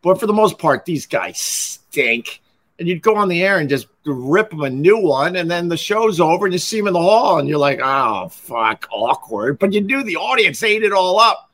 But 0.02 0.18
for 0.18 0.26
the 0.26 0.32
most 0.32 0.58
part, 0.58 0.84
these 0.84 1.06
guys 1.06 1.38
stink. 1.38 2.40
And 2.78 2.88
you'd 2.88 3.02
go 3.02 3.16
on 3.16 3.28
the 3.28 3.42
air 3.42 3.58
and 3.58 3.68
just 3.68 3.88
rip 4.06 4.48
them 4.48 4.62
a 4.62 4.70
new 4.70 4.96
one, 4.96 5.36
and 5.36 5.50
then 5.50 5.68
the 5.68 5.76
show's 5.76 6.18
over, 6.18 6.46
and 6.46 6.52
you 6.54 6.58
see 6.58 6.78
them 6.78 6.86
in 6.86 6.94
the 6.94 7.00
hall, 7.00 7.38
and 7.38 7.46
you're 7.46 7.58
like, 7.58 7.78
"Oh, 7.82 8.28
fuck, 8.28 8.88
awkward." 8.90 9.58
But 9.58 9.74
you 9.74 9.82
knew 9.82 10.02
the 10.02 10.16
audience 10.16 10.62
ate 10.62 10.82
it 10.82 10.92
all 10.92 11.20
up. 11.20 11.49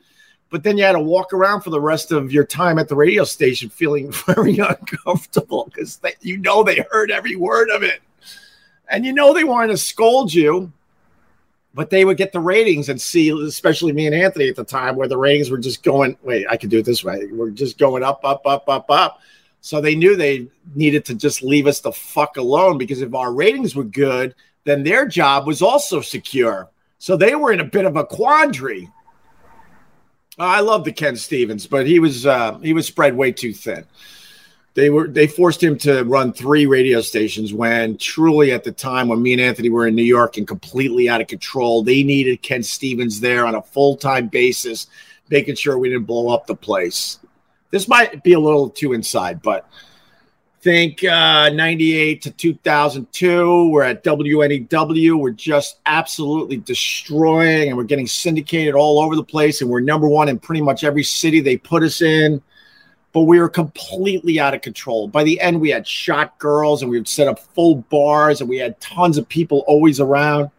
But 0.50 0.62
then 0.62 0.78
you 0.78 0.84
had 0.84 0.92
to 0.92 1.00
walk 1.00 1.32
around 1.32 1.62
for 1.62 1.70
the 1.70 1.80
rest 1.80 2.12
of 2.12 2.32
your 2.32 2.44
time 2.44 2.78
at 2.78 2.88
the 2.88 2.94
radio 2.94 3.24
station 3.24 3.68
feeling 3.68 4.12
very 4.26 4.58
uncomfortable 4.58 5.70
because 5.72 6.00
you 6.20 6.36
know 6.36 6.62
they 6.62 6.84
heard 6.90 7.10
every 7.10 7.36
word 7.36 7.68
of 7.70 7.82
it, 7.82 8.00
and 8.88 9.04
you 9.04 9.12
know 9.12 9.32
they 9.32 9.44
wanted 9.44 9.72
to 9.72 9.76
scold 9.76 10.32
you, 10.32 10.72
but 11.74 11.90
they 11.90 12.04
would 12.04 12.16
get 12.16 12.32
the 12.32 12.40
ratings 12.40 12.88
and 12.88 13.00
see, 13.00 13.30
especially 13.30 13.92
me 13.92 14.06
and 14.06 14.14
Anthony 14.14 14.48
at 14.48 14.56
the 14.56 14.64
time, 14.64 14.96
where 14.96 15.08
the 15.08 15.18
ratings 15.18 15.50
were 15.50 15.58
just 15.58 15.82
going. 15.82 16.16
Wait, 16.22 16.46
I 16.48 16.56
could 16.56 16.70
do 16.70 16.78
it 16.78 16.84
this 16.84 17.02
way. 17.02 17.26
We're 17.26 17.50
just 17.50 17.76
going 17.78 18.04
up, 18.04 18.24
up, 18.24 18.46
up, 18.46 18.68
up, 18.68 18.90
up 18.90 19.20
so 19.66 19.80
they 19.80 19.96
knew 19.96 20.14
they 20.14 20.46
needed 20.76 21.04
to 21.06 21.14
just 21.16 21.42
leave 21.42 21.66
us 21.66 21.80
the 21.80 21.90
fuck 21.90 22.36
alone 22.36 22.78
because 22.78 23.02
if 23.02 23.12
our 23.16 23.32
ratings 23.32 23.74
were 23.74 23.82
good, 23.82 24.32
then 24.62 24.84
their 24.84 25.08
job 25.08 25.44
was 25.44 25.60
also 25.60 26.00
secure. 26.00 26.70
So 26.98 27.16
they 27.16 27.34
were 27.34 27.50
in 27.50 27.58
a 27.58 27.64
bit 27.64 27.84
of 27.84 27.96
a 27.96 28.06
quandary. 28.06 28.88
I 30.38 30.60
love 30.60 30.84
the 30.84 30.92
Ken 30.92 31.16
Stevens, 31.16 31.66
but 31.66 31.86
he 31.86 31.98
was 31.98 32.26
uh, 32.26 32.58
he 32.58 32.72
was 32.72 32.86
spread 32.86 33.16
way 33.16 33.32
too 33.32 33.54
thin. 33.54 33.84
They 34.74 34.90
were 34.90 35.08
they 35.08 35.26
forced 35.26 35.62
him 35.62 35.78
to 35.78 36.02
run 36.02 36.32
three 36.34 36.66
radio 36.66 37.00
stations 37.00 37.54
when 37.54 37.96
truly 37.96 38.52
at 38.52 38.62
the 38.62 38.72
time 38.72 39.08
when 39.08 39.22
me 39.22 39.32
and 39.32 39.40
Anthony 39.40 39.70
were 39.70 39.86
in 39.86 39.94
New 39.94 40.02
York 40.02 40.36
and 40.36 40.46
completely 40.46 41.08
out 41.08 41.22
of 41.22 41.28
control, 41.28 41.82
they 41.82 42.02
needed 42.02 42.42
Ken 42.42 42.62
Stevens 42.62 43.18
there 43.18 43.46
on 43.46 43.54
a 43.54 43.62
full 43.62 43.96
time 43.96 44.28
basis, 44.28 44.88
making 45.30 45.54
sure 45.54 45.78
we 45.78 45.88
didn't 45.88 46.04
blow 46.04 46.28
up 46.28 46.46
the 46.46 46.54
place. 46.54 47.18
This 47.70 47.88
might 47.88 48.22
be 48.22 48.34
a 48.34 48.40
little 48.40 48.68
too 48.68 48.92
inside, 48.92 49.40
but 49.40 49.66
think 50.66 51.04
uh, 51.04 51.48
98 51.50 52.22
to 52.22 52.32
2002. 52.32 53.68
We're 53.68 53.84
at 53.84 54.02
WNEW. 54.02 55.16
We're 55.16 55.30
just 55.30 55.78
absolutely 55.86 56.56
destroying 56.56 57.68
and 57.68 57.76
we're 57.76 57.84
getting 57.84 58.08
syndicated 58.08 58.74
all 58.74 58.98
over 58.98 59.14
the 59.14 59.22
place. 59.22 59.60
And 59.60 59.70
we're 59.70 59.78
number 59.78 60.08
one 60.08 60.28
in 60.28 60.40
pretty 60.40 60.60
much 60.60 60.82
every 60.82 61.04
city 61.04 61.40
they 61.40 61.56
put 61.56 61.84
us 61.84 62.02
in. 62.02 62.42
But 63.12 63.22
we 63.22 63.38
were 63.38 63.48
completely 63.48 64.40
out 64.40 64.54
of 64.54 64.60
control. 64.60 65.06
By 65.06 65.22
the 65.22 65.40
end, 65.40 65.60
we 65.60 65.70
had 65.70 65.86
shot 65.86 66.36
girls 66.40 66.82
and 66.82 66.90
we 66.90 66.98
would 66.98 67.06
set 67.06 67.28
up 67.28 67.38
full 67.38 67.76
bars 67.76 68.40
and 68.40 68.50
we 68.50 68.56
had 68.56 68.80
tons 68.80 69.18
of 69.18 69.28
people 69.28 69.62
always 69.68 70.00
around. 70.00 70.50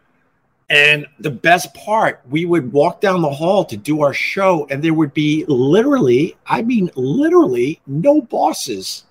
And 0.70 1.06
the 1.18 1.30
best 1.30 1.74
part, 1.74 2.22
we 2.30 2.46
would 2.46 2.72
walk 2.72 3.02
down 3.02 3.20
the 3.20 3.28
hall 3.28 3.62
to 3.66 3.76
do 3.76 4.02
our 4.02 4.12
show, 4.12 4.66
and 4.68 4.84
there 4.84 4.92
would 4.92 5.14
be 5.14 5.46
literally, 5.48 6.36
I 6.46 6.60
mean, 6.60 6.90
literally, 6.94 7.80
no 7.86 8.20
bosses 8.20 9.04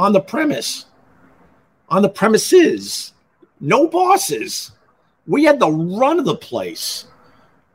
on 0.00 0.14
the 0.14 0.20
premise, 0.20 0.86
on 1.90 2.00
the 2.00 2.08
premises, 2.08 3.12
no 3.60 3.86
bosses. 3.86 4.72
We 5.26 5.44
had 5.44 5.60
the 5.60 5.70
run 5.70 6.18
of 6.18 6.24
the 6.24 6.36
place. 6.36 7.04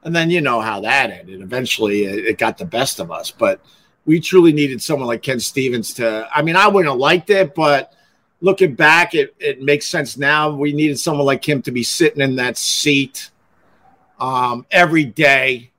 And 0.02 0.16
then 0.16 0.32
you 0.32 0.42
know 0.42 0.60
how 0.60 0.82
that 0.82 1.12
ended. 1.12 1.42
Eventually, 1.42 2.06
it 2.06 2.40
got 2.40 2.58
the 2.58 2.66
best 2.66 3.00
of 3.00 3.12
us, 3.12 3.30
but 3.30 3.62
we 4.06 4.20
truly 4.20 4.54
needed 4.54 4.82
someone 4.82 5.08
like 5.08 5.22
Ken 5.22 5.40
Stevens 5.40 5.94
to. 5.94 6.28
I 6.34 6.42
mean, 6.42 6.56
I 6.56 6.68
wouldn't 6.68 6.92
have 6.92 7.00
liked 7.00 7.30
it, 7.30 7.54
but 7.54 7.94
looking 8.42 8.74
back, 8.74 9.14
it, 9.14 9.36
it 9.40 9.62
makes 9.62 9.86
sense 9.86 10.18
now. 10.18 10.52
We 10.52 10.74
needed 10.74 11.00
someone 11.00 11.28
like 11.28 11.48
him 11.48 11.62
to 11.62 11.72
be 11.72 11.84
sitting 11.84 12.22
in 12.22 12.36
that 12.38 12.58
seat 12.58 13.30
um, 14.20 14.66
every 14.72 15.06
day 15.06 15.72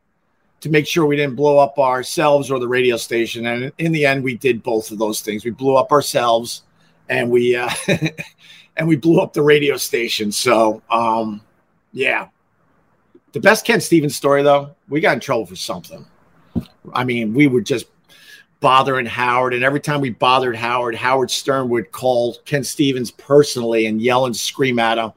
to 0.60 0.70
make 0.70 0.86
sure 0.86 1.06
we 1.06 1.16
didn't 1.16 1.36
blow 1.36 1.58
up 1.58 1.78
ourselves 1.78 2.50
or 2.50 2.58
the 2.58 2.68
radio 2.68 2.96
station. 2.96 3.46
And 3.46 3.72
in 3.78 3.92
the 3.92 4.06
end, 4.06 4.24
we 4.24 4.36
did 4.36 4.62
both 4.62 4.90
of 4.90 4.98
those 4.98 5.20
things. 5.20 5.44
We 5.44 5.50
blew 5.50 5.76
up 5.76 5.92
ourselves 5.92 6.62
and 7.08 7.30
we 7.30 7.54
uh, 7.56 7.70
and 8.76 8.88
we 8.88 8.96
blew 8.96 9.20
up 9.20 9.32
the 9.32 9.42
radio 9.42 9.76
station. 9.76 10.32
So 10.32 10.82
um, 10.90 11.42
yeah. 11.92 12.28
The 13.32 13.40
best 13.40 13.66
Ken 13.66 13.80
Stevens 13.80 14.16
story 14.16 14.42
though, 14.42 14.74
we 14.88 15.00
got 15.00 15.14
in 15.14 15.20
trouble 15.20 15.46
for 15.46 15.56
something. 15.56 16.06
I 16.94 17.04
mean, 17.04 17.34
we 17.34 17.48
were 17.48 17.60
just 17.60 17.86
bothering 18.60 19.06
Howard. 19.06 19.54
And 19.54 19.62
every 19.62 19.80
time 19.80 20.00
we 20.00 20.10
bothered 20.10 20.56
Howard, 20.56 20.94
Howard 20.94 21.30
Stern 21.30 21.68
would 21.68 21.92
call 21.92 22.36
Ken 22.44 22.64
Stevens 22.64 23.10
personally 23.10 23.86
and 23.86 24.00
yell 24.00 24.26
and 24.26 24.34
scream 24.34 24.78
at 24.78 24.98
him. 24.98 25.12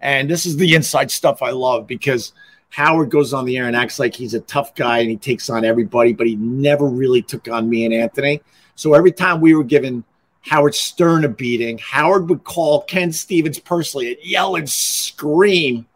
And 0.00 0.28
this 0.28 0.46
is 0.46 0.56
the 0.56 0.74
inside 0.74 1.10
stuff 1.10 1.42
I 1.42 1.50
love 1.50 1.86
because 1.86 2.32
Howard 2.72 3.10
goes 3.10 3.34
on 3.34 3.44
the 3.44 3.58
air 3.58 3.66
and 3.66 3.76
acts 3.76 3.98
like 3.98 4.14
he's 4.14 4.32
a 4.32 4.40
tough 4.40 4.74
guy 4.74 5.00
and 5.00 5.10
he 5.10 5.16
takes 5.16 5.50
on 5.50 5.62
everybody, 5.62 6.14
but 6.14 6.26
he 6.26 6.36
never 6.36 6.86
really 6.86 7.20
took 7.20 7.46
on 7.48 7.68
me 7.68 7.84
and 7.84 7.92
Anthony. 7.92 8.40
So 8.76 8.94
every 8.94 9.12
time 9.12 9.42
we 9.42 9.54
were 9.54 9.62
giving 9.62 10.04
Howard 10.40 10.74
Stern 10.74 11.26
a 11.26 11.28
beating, 11.28 11.76
Howard 11.76 12.30
would 12.30 12.44
call 12.44 12.82
Ken 12.84 13.12
Stevens 13.12 13.58
personally 13.58 14.14
and 14.14 14.16
yell 14.24 14.56
and 14.56 14.68
scream 14.68 15.86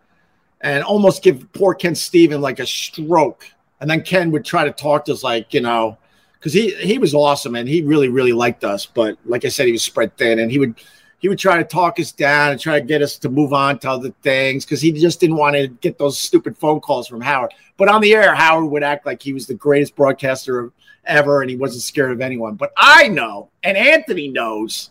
and 0.61 0.85
almost 0.85 1.23
give 1.23 1.51
poor 1.55 1.75
Ken 1.75 1.95
Stevens 1.95 2.43
like 2.43 2.59
a 2.59 2.67
stroke. 2.67 3.47
And 3.81 3.89
then 3.89 4.03
Ken 4.03 4.31
would 4.33 4.45
try 4.45 4.65
to 4.65 4.71
talk 4.71 5.07
to 5.07 5.15
us 5.15 5.25
like, 5.25 5.55
you 5.55 5.63
know, 5.63 5.97
because 6.35 6.53
he 6.53 6.75
he 6.75 6.99
was 6.99 7.15
awesome 7.15 7.57
and 7.57 7.67
he 7.67 7.83
really 7.83 8.11
really 8.11 8.33
liked 8.33 8.65
us. 8.65 8.85
But 8.85 9.17
like 9.25 9.47
I 9.47 9.49
said, 9.49 9.65
he 9.65 9.73
was 9.73 9.83
spread 9.83 10.15
thin, 10.19 10.41
and 10.41 10.51
he 10.51 10.59
would 10.59 10.75
he 11.19 11.29
would 11.29 11.39
try 11.39 11.57
to 11.57 11.65
talk 11.65 11.99
us 11.99 12.13
down 12.13 12.53
and 12.53 12.61
try 12.61 12.79
to 12.79 12.87
get 12.87 13.03
us 13.03 13.17
to 13.19 13.29
move 13.29 13.53
on 13.53 13.79
to 13.81 13.91
other 13.91 14.11
things 14.23 14.65
because 14.65 14.81
he 14.81 14.93
just 14.93 15.19
didn't 15.19 15.37
want 15.37 15.57
to 15.57 15.69
get 15.69 15.99
those 15.99 16.19
stupid 16.19 16.57
phone 16.57 16.81
calls 16.81 17.09
from 17.09 17.21
Howard. 17.21 17.55
But 17.77 17.89
on 17.89 18.01
the 18.01 18.15
air, 18.15 18.35
Howard 18.35 18.71
would 18.71 18.83
act 18.83 19.07
like 19.07 19.23
he 19.23 19.33
was 19.33 19.47
the 19.47 19.55
greatest 19.55 19.97
broadcaster 19.97 20.73
ever 21.05 21.41
and 21.41 21.51
he 21.51 21.57
wasn't 21.57 21.83
scared 21.83 22.13
of 22.13 22.21
anyone. 22.21 22.55
But 22.55 22.73
I 22.77 23.09
know, 23.09 23.49
and 23.63 23.77
Anthony 23.77 24.29
knows 24.29 24.91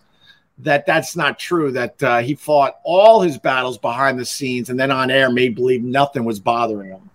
that 0.60 0.86
that's 0.86 1.16
not 1.16 1.38
true. 1.38 1.72
That 1.72 2.02
uh, 2.02 2.20
he 2.20 2.34
fought 2.34 2.80
all 2.84 3.22
his 3.22 3.38
battles 3.38 3.78
behind 3.78 4.18
the 4.18 4.26
scenes 4.26 4.70
and 4.70 4.80
then 4.80 4.92
on 4.92 5.12
air 5.12 5.30
made 5.30 5.56
believe 5.56 5.84
nothing 5.84 6.24
was 6.24 6.40
bothering 6.40 6.90
him. 6.90 7.10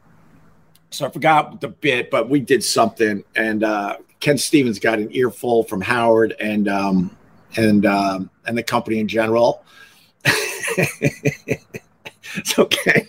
So 0.90 1.06
I 1.06 1.10
forgot 1.10 1.60
the 1.60 1.68
bit, 1.68 2.10
but 2.10 2.28
we 2.28 2.40
did 2.40 2.64
something, 2.64 3.22
and 3.36 3.62
uh, 3.62 3.98
Ken 4.18 4.36
Stevens 4.36 4.80
got 4.80 4.98
an 4.98 5.08
earful 5.14 5.62
from 5.62 5.80
Howard 5.80 6.34
and 6.40 6.68
um, 6.68 7.16
and 7.56 7.86
um, 7.86 8.30
and 8.46 8.56
the 8.56 8.62
company 8.62 8.98
in 8.98 9.08
general. 9.08 9.64
it's 10.24 12.58
okay. 12.58 13.08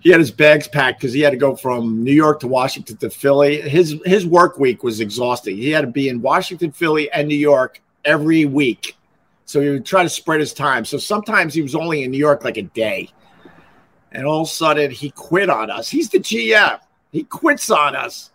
He 0.00 0.10
had 0.10 0.20
his 0.20 0.30
bags 0.30 0.68
packed 0.68 1.00
because 1.00 1.12
he 1.12 1.20
had 1.20 1.30
to 1.30 1.36
go 1.36 1.56
from 1.56 2.04
New 2.04 2.12
York 2.12 2.40
to 2.40 2.48
Washington 2.48 2.96
to 2.98 3.10
Philly. 3.10 3.60
His 3.60 3.96
his 4.04 4.26
work 4.26 4.58
week 4.58 4.82
was 4.82 5.00
exhausting. 5.00 5.56
He 5.56 5.70
had 5.70 5.82
to 5.82 5.86
be 5.86 6.08
in 6.08 6.22
Washington, 6.22 6.72
Philly, 6.72 7.10
and 7.12 7.28
New 7.28 7.36
York 7.36 7.80
every 8.04 8.44
week. 8.44 8.96
So 9.44 9.60
he 9.60 9.70
would 9.70 9.86
try 9.86 10.02
to 10.02 10.08
spread 10.08 10.40
his 10.40 10.52
time. 10.52 10.84
So 10.84 10.98
sometimes 10.98 11.54
he 11.54 11.62
was 11.62 11.74
only 11.74 12.04
in 12.04 12.10
New 12.10 12.18
York 12.18 12.44
like 12.44 12.58
a 12.58 12.62
day. 12.62 13.08
And 14.12 14.26
all 14.26 14.42
of 14.42 14.48
a 14.48 14.50
sudden 14.50 14.90
he 14.90 15.10
quit 15.10 15.48
on 15.48 15.70
us. 15.70 15.88
He's 15.88 16.10
the 16.10 16.18
GM. 16.18 16.80
He 17.12 17.24
quits 17.24 17.70
on 17.70 17.96
us 17.96 18.30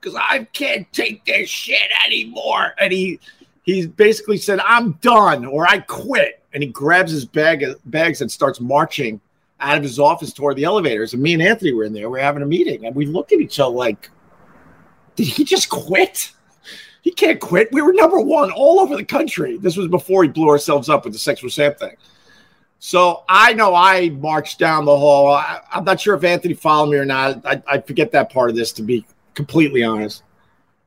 because 0.00 0.18
I 0.20 0.44
can't 0.52 0.92
take 0.92 1.24
this 1.24 1.48
shit 1.48 1.90
anymore. 2.04 2.74
And 2.80 2.92
he 2.92 3.20
he 3.66 3.88
basically 3.88 4.38
said, 4.38 4.60
I'm 4.60 4.92
done 5.02 5.44
or 5.44 5.66
I 5.66 5.80
quit. 5.80 6.42
And 6.54 6.62
he 6.62 6.70
grabs 6.70 7.12
his 7.12 7.26
bag 7.26 7.64
bags 7.84 8.22
and 8.22 8.30
starts 8.30 8.60
marching 8.60 9.20
out 9.60 9.76
of 9.76 9.82
his 9.82 9.98
office 9.98 10.32
toward 10.32 10.56
the 10.56 10.64
elevators. 10.64 11.12
And 11.12 11.22
me 11.22 11.34
and 11.34 11.42
Anthony 11.42 11.72
were 11.72 11.84
in 11.84 11.92
there. 11.92 12.08
We 12.08 12.20
are 12.20 12.22
having 12.22 12.42
a 12.42 12.46
meeting. 12.46 12.86
And 12.86 12.94
we 12.94 13.04
look 13.04 13.32
at 13.32 13.40
each 13.40 13.58
other 13.58 13.74
like, 13.74 14.10
did 15.16 15.26
he 15.26 15.44
just 15.44 15.68
quit? 15.68 16.32
He 17.02 17.10
can't 17.10 17.40
quit. 17.40 17.68
We 17.72 17.82
were 17.82 17.92
number 17.92 18.20
one 18.20 18.50
all 18.52 18.80
over 18.80 18.96
the 18.96 19.04
country. 19.04 19.58
This 19.58 19.76
was 19.76 19.88
before 19.88 20.22
he 20.22 20.28
blew 20.28 20.48
ourselves 20.48 20.88
up 20.88 21.04
with 21.04 21.12
the 21.12 21.18
sexual 21.18 21.50
Sam 21.50 21.74
thing. 21.74 21.96
So 22.78 23.24
I 23.28 23.52
know 23.52 23.74
I 23.74 24.10
marched 24.10 24.58
down 24.58 24.84
the 24.84 24.96
hall. 24.96 25.32
I, 25.32 25.60
am 25.72 25.84
not 25.84 26.00
sure 26.00 26.14
if 26.14 26.22
Anthony 26.22 26.54
followed 26.54 26.90
me 26.90 26.98
or 26.98 27.04
not. 27.04 27.44
I, 27.44 27.62
I 27.66 27.80
forget 27.80 28.12
that 28.12 28.32
part 28.32 28.50
of 28.50 28.56
this, 28.56 28.72
to 28.74 28.82
be 28.82 29.04
completely 29.34 29.82
honest. 29.82 30.22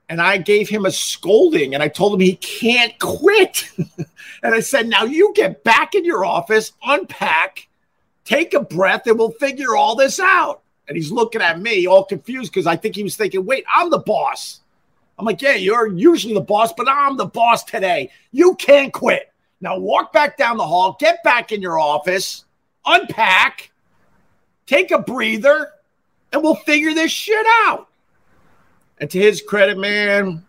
And 0.09 0.19
I 0.19 0.37
gave 0.37 0.67
him 0.67 0.85
a 0.85 0.91
scolding 0.91 1.75
and 1.75 1.83
I 1.83 1.87
told 1.87 2.15
him 2.15 2.19
he 2.19 2.35
can't 2.35 2.97
quit. 2.97 3.69
and 3.77 4.55
I 4.55 4.59
said, 4.59 4.87
now 4.87 5.03
you 5.03 5.31
get 5.35 5.63
back 5.63 5.93
in 5.93 6.03
your 6.03 6.25
office, 6.25 6.73
unpack, 6.83 7.67
take 8.25 8.55
a 8.55 8.59
breath, 8.59 9.05
and 9.05 9.19
we'll 9.19 9.31
figure 9.31 9.75
all 9.75 9.95
this 9.95 10.19
out. 10.19 10.61
And 10.87 10.97
he's 10.97 11.11
looking 11.11 11.41
at 11.41 11.61
me 11.61 11.85
all 11.85 12.03
confused 12.03 12.51
because 12.51 12.65
I 12.65 12.75
think 12.75 12.95
he 12.95 13.03
was 13.03 13.15
thinking, 13.15 13.45
wait, 13.45 13.63
I'm 13.73 13.91
the 13.91 13.99
boss. 13.99 14.61
I'm 15.19 15.25
like, 15.25 15.41
yeah, 15.41 15.55
you're 15.55 15.87
usually 15.87 16.33
the 16.33 16.41
boss, 16.41 16.73
but 16.73 16.87
I'm 16.89 17.15
the 17.15 17.25
boss 17.25 17.63
today. 17.63 18.09
You 18.31 18.55
can't 18.55 18.91
quit. 18.91 19.31
Now 19.61 19.77
walk 19.77 20.13
back 20.13 20.37
down 20.37 20.57
the 20.57 20.65
hall, 20.65 20.95
get 20.99 21.21
back 21.23 21.51
in 21.51 21.61
your 21.61 21.77
office, 21.77 22.45
unpack, 22.85 23.71
take 24.65 24.91
a 24.91 24.99
breather, 24.99 25.71
and 26.31 26.41
we'll 26.41 26.55
figure 26.55 26.93
this 26.93 27.11
shit 27.11 27.45
out. 27.65 27.88
And 28.99 29.09
to 29.09 29.19
his 29.19 29.41
credit, 29.41 29.77
man, 29.77 30.45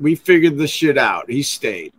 we 0.00 0.14
figured 0.14 0.56
the 0.56 0.66
shit 0.66 0.98
out. 0.98 1.30
He 1.30 1.42
stayed. 1.42 1.92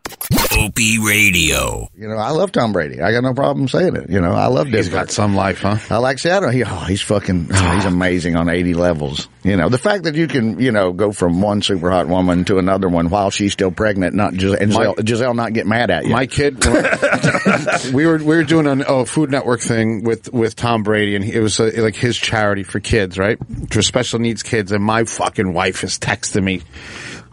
Opie 0.58 1.00
Radio. 1.00 1.90
You 1.96 2.08
know, 2.08 2.18
I 2.18 2.32
love 2.32 2.52
Tom 2.52 2.74
Brady. 2.74 3.02
I 3.02 3.12
got 3.12 3.24
no 3.24 3.34
problem 3.34 3.68
saying 3.68 3.96
it. 3.96 4.10
You 4.10 4.20
know, 4.20 4.32
I 4.32 4.48
love 4.48 4.68
He's 4.68 4.90
got 4.90 5.10
some 5.10 5.36
life, 5.36 5.60
huh? 5.60 5.78
I 5.90 5.98
like 5.98 6.20
Seattle. 6.20 6.50
He, 6.50 6.64
oh, 6.64 6.86
he's 6.88 7.02
fucking, 7.02 7.48
oh, 7.52 7.72
he's 7.76 7.86
amazing 7.86 8.36
on 8.36 8.50
80 8.50 8.74
levels. 8.74 9.30
You 9.44 9.56
know, 9.56 9.70
the 9.70 9.78
fact 9.78 10.04
that 10.04 10.16
you 10.16 10.28
can, 10.28 10.60
you 10.60 10.72
know, 10.72 10.92
go 10.92 11.12
from 11.12 11.42
one 11.42 11.62
super 11.62 11.90
hot 11.90 12.08
woman 12.08 12.44
to 12.46 12.58
another 12.58 12.90
one 12.90 13.10
while 13.10 13.30
she's 13.30 13.54
still 13.54 13.72
pregnant, 13.72 14.14
not 14.14 14.34
Gisele, 14.34 14.58
and 14.60 14.72
Gisele, 14.72 14.96
Gisele 14.96 15.34
not 15.34 15.54
get 15.54 15.66
mad 15.66 15.90
at 15.90 16.06
you. 16.06 16.12
My 16.12 16.28
kid, 16.28 16.64
we 17.94 18.06
were 18.06 18.18
we 18.18 18.36
were 18.36 18.44
doing 18.44 18.68
a 18.68 18.86
oh, 18.86 19.06
Food 19.06 19.32
Network 19.32 19.62
thing 19.62 20.04
with 20.04 20.32
with 20.34 20.56
Tom 20.56 20.84
Brady, 20.84 21.16
and 21.16 21.26
it 21.26 21.40
was 21.40 21.60
uh 21.60 21.72
like 21.78 21.96
his 21.96 22.18
charity 22.18 22.64
for 22.64 22.80
kids, 22.80 23.18
right, 23.18 23.38
for 23.72 23.82
special 23.82 24.20
needs 24.20 24.44
kids. 24.44 24.72
And 24.72 24.84
my 24.84 25.06
fucking 25.06 25.54
wife 25.54 25.84
is 25.84 25.98
texting 25.98 26.44
me. 26.44 26.62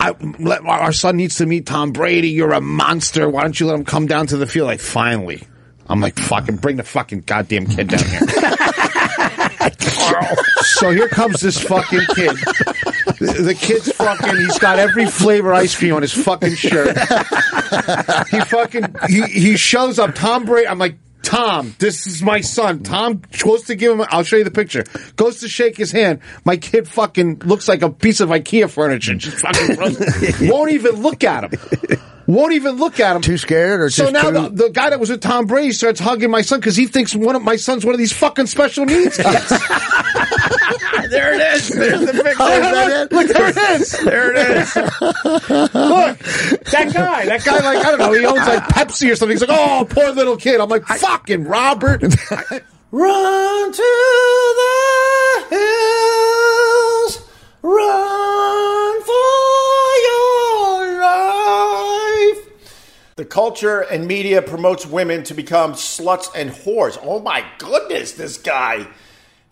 I, 0.00 0.14
let, 0.38 0.64
our 0.64 0.92
son 0.92 1.16
needs 1.16 1.36
to 1.36 1.46
meet 1.46 1.66
Tom 1.66 1.92
Brady. 1.92 2.28
You're 2.28 2.52
a 2.52 2.60
monster. 2.60 3.28
Why 3.28 3.42
don't 3.42 3.58
you 3.58 3.66
let 3.66 3.74
him 3.74 3.84
come 3.84 4.06
down 4.06 4.28
to 4.28 4.36
the 4.36 4.46
field? 4.46 4.66
Like, 4.66 4.80
finally. 4.80 5.42
I'm 5.88 6.00
like, 6.00 6.18
fucking 6.18 6.56
bring 6.56 6.76
the 6.76 6.84
fucking 6.84 7.22
goddamn 7.22 7.66
kid 7.66 7.88
down 7.88 8.04
here. 8.04 8.20
so 10.62 10.90
here 10.90 11.08
comes 11.08 11.40
this 11.40 11.58
fucking 11.60 12.02
kid. 12.14 12.36
The, 13.18 13.42
the 13.42 13.54
kid's 13.54 13.90
fucking. 13.92 14.36
He's 14.36 14.58
got 14.58 14.78
every 14.78 15.06
flavor 15.06 15.52
ice 15.54 15.74
cream 15.76 15.94
on 15.94 16.02
his 16.02 16.12
fucking 16.12 16.54
shirt. 16.54 16.96
he 18.30 18.40
fucking. 18.40 18.94
He 19.08 19.22
he 19.22 19.56
shows 19.56 19.98
up. 19.98 20.14
Tom 20.14 20.44
Brady. 20.44 20.68
I'm 20.68 20.78
like. 20.78 20.96
Tom, 21.28 21.74
this 21.78 22.06
is 22.06 22.22
my 22.22 22.40
son. 22.40 22.82
Tom 22.82 23.20
goes 23.44 23.64
to 23.64 23.74
give 23.74 23.92
him. 23.92 24.06
I'll 24.08 24.22
show 24.22 24.36
you 24.36 24.44
the 24.44 24.50
picture. 24.50 24.84
Goes 25.16 25.40
to 25.40 25.48
shake 25.48 25.76
his 25.76 25.92
hand. 25.92 26.20
My 26.46 26.56
kid 26.56 26.88
fucking 26.88 27.40
looks 27.40 27.68
like 27.68 27.82
a 27.82 27.90
piece 27.90 28.20
of 28.20 28.30
IKEA 28.30 28.70
furniture. 28.70 29.14
Just 29.14 29.36
fucking 29.36 30.48
won't 30.48 30.72
even 30.72 31.02
look 31.02 31.24
at 31.24 31.44
him. 31.44 32.00
Won't 32.28 32.52
even 32.52 32.76
look 32.76 33.00
at 33.00 33.16
him. 33.16 33.22
too 33.22 33.38
scared 33.38 33.80
or 33.80 33.88
So 33.88 34.10
now 34.10 34.30
the, 34.30 34.50
the 34.50 34.68
guy 34.68 34.90
that 34.90 35.00
was 35.00 35.08
with 35.08 35.22
Tom 35.22 35.46
Brady 35.46 35.72
starts 35.72 35.98
hugging 35.98 36.30
my 36.30 36.42
son 36.42 36.60
because 36.60 36.76
he 36.76 36.86
thinks 36.86 37.16
one 37.16 37.34
of 37.34 37.42
my 37.42 37.56
son's 37.56 37.86
one 37.86 37.94
of 37.94 37.98
these 37.98 38.12
fucking 38.12 38.46
special 38.46 38.84
needs 38.84 39.16
kids. 39.16 39.52
There 41.10 41.34
it 41.34 41.40
is. 41.56 41.68
There's 41.70 42.00
the 42.00 42.12
picture. 42.12 42.36
Oh, 42.38 42.52
is 42.52 42.60
that 42.60 42.90
it? 42.90 43.12
Look, 43.12 43.28
there 43.28 43.48
it 43.48 43.80
is. 43.80 43.92
There 44.04 44.32
it 44.34 44.56
is. 44.58 44.76
Look, 45.00 46.18
that 46.64 46.90
guy, 46.92 47.24
that 47.24 47.44
guy, 47.44 47.58
like 47.60 47.84
I 47.86 47.90
don't 47.90 47.98
know, 47.98 48.12
he 48.12 48.26
owns 48.26 48.40
like 48.40 48.64
Pepsi 48.64 49.10
or 49.10 49.16
something. 49.16 49.34
He's 49.34 49.40
like, 49.40 49.50
oh, 49.50 49.86
poor 49.88 50.10
little 50.10 50.36
kid. 50.36 50.60
I'm 50.60 50.68
like, 50.68 50.84
fucking 50.84 51.44
Robert. 51.44 52.02
Run 52.90 53.72
to 53.72 53.82
culture 63.38 63.82
and 63.82 64.08
media 64.08 64.42
promotes 64.42 64.84
women 64.84 65.22
to 65.22 65.32
become 65.32 65.74
sluts 65.74 66.28
and 66.34 66.50
whores. 66.50 66.98
Oh 67.00 67.20
my 67.20 67.44
goodness, 67.58 68.10
this 68.14 68.36
guy. 68.36 68.88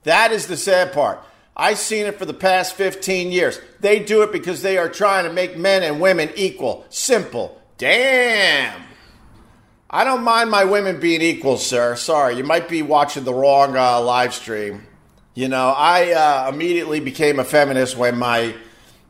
That 0.02 0.32
is 0.32 0.48
the 0.48 0.56
sad 0.56 0.92
part. 0.92 1.20
I've 1.56 1.78
seen 1.78 2.06
it 2.06 2.18
for 2.18 2.24
the 2.24 2.34
past 2.34 2.74
15 2.74 3.30
years. 3.30 3.60
They 3.78 4.00
do 4.00 4.22
it 4.22 4.32
because 4.32 4.60
they 4.60 4.76
are 4.76 4.88
trying 4.88 5.22
to 5.22 5.32
make 5.32 5.56
men 5.56 5.84
and 5.84 6.00
women 6.00 6.30
equal. 6.34 6.84
Simple. 6.88 7.62
Damn. 7.78 8.82
I 9.88 10.02
don't 10.02 10.24
mind 10.24 10.50
my 10.50 10.64
women 10.64 10.98
being 10.98 11.22
equal, 11.22 11.56
sir. 11.56 11.94
Sorry, 11.94 12.36
you 12.36 12.42
might 12.42 12.68
be 12.68 12.82
watching 12.82 13.22
the 13.22 13.34
wrong 13.34 13.76
uh, 13.76 14.00
live 14.00 14.34
stream. 14.34 14.84
You 15.34 15.46
know, 15.46 15.68
I 15.68 16.10
uh, 16.10 16.50
immediately 16.52 16.98
became 16.98 17.38
a 17.38 17.44
feminist 17.44 17.96
when 17.96 18.18
my 18.18 18.56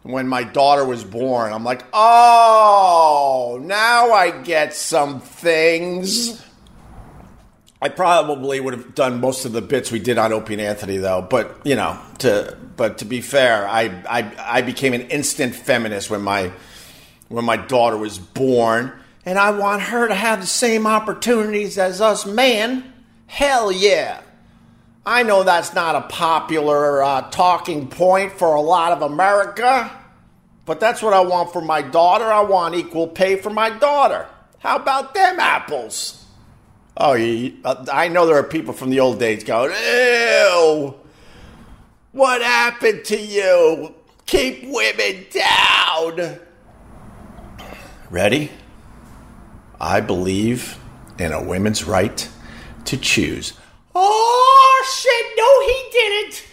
when 0.06 0.28
my 0.28 0.44
daughter 0.44 0.84
was 0.84 1.04
born. 1.04 1.52
I'm 1.52 1.64
like, 1.64 1.84
oh, 1.92 3.60
now 3.62 4.12
I 4.12 4.42
get 4.42 4.74
some 4.74 5.20
things. 5.20 6.42
I 7.82 7.88
probably 7.90 8.58
would 8.58 8.72
have 8.72 8.94
done 8.94 9.20
most 9.20 9.44
of 9.44 9.52
the 9.52 9.60
bits 9.60 9.92
we 9.92 9.98
did 9.98 10.16
on 10.16 10.32
Opie 10.32 10.54
and 10.54 10.62
Anthony, 10.62 10.96
though. 10.96 11.22
But 11.22 11.60
you 11.64 11.76
know, 11.76 12.00
to 12.20 12.56
but 12.76 12.98
to 12.98 13.04
be 13.04 13.20
fair, 13.20 13.68
I 13.68 13.84
I, 14.08 14.58
I 14.58 14.62
became 14.62 14.94
an 14.94 15.02
instant 15.02 15.54
feminist 15.54 16.08
when 16.08 16.22
my 16.22 16.52
when 17.28 17.44
my 17.44 17.56
daughter 17.56 17.96
was 17.96 18.18
born, 18.18 18.92
and 19.24 19.38
I 19.38 19.50
want 19.50 19.82
her 19.82 20.08
to 20.08 20.14
have 20.14 20.40
the 20.40 20.46
same 20.46 20.86
opportunities 20.86 21.76
as 21.76 22.00
us 22.00 22.24
men. 22.24 22.92
Hell 23.26 23.70
yeah. 23.70 24.22
I 25.08 25.22
know 25.22 25.44
that's 25.44 25.72
not 25.72 25.94
a 25.94 26.00
popular 26.00 27.00
uh, 27.00 27.30
talking 27.30 27.86
point 27.86 28.32
for 28.32 28.56
a 28.56 28.60
lot 28.60 28.90
of 28.90 29.02
America, 29.02 29.88
but 30.64 30.80
that's 30.80 31.00
what 31.00 31.12
I 31.14 31.20
want 31.20 31.52
for 31.52 31.62
my 31.62 31.80
daughter. 31.80 32.24
I 32.24 32.40
want 32.40 32.74
equal 32.74 33.06
pay 33.06 33.36
for 33.36 33.50
my 33.50 33.70
daughter. 33.70 34.26
How 34.58 34.74
about 34.74 35.14
them 35.14 35.38
apples? 35.38 36.24
Oh, 36.96 37.14
uh, 37.14 37.84
I 37.92 38.08
know 38.08 38.26
there 38.26 38.36
are 38.36 38.42
people 38.42 38.72
from 38.72 38.90
the 38.90 38.98
old 38.98 39.20
days 39.20 39.44
going, 39.44 39.70
ew, 39.70 40.96
what 42.10 42.42
happened 42.42 43.04
to 43.04 43.20
you? 43.20 43.94
Keep 44.26 44.64
women 44.64 45.26
down. 45.30 46.40
Ready? 48.10 48.50
I 49.80 50.00
believe 50.00 50.78
in 51.16 51.30
a 51.30 51.40
woman's 51.40 51.84
right 51.84 52.28
to 52.86 52.96
choose. 52.96 53.52
Oh, 53.98 54.84
shit, 54.94 55.26
no, 55.38 55.60
he 55.66 55.76
didn't. 55.90 56.44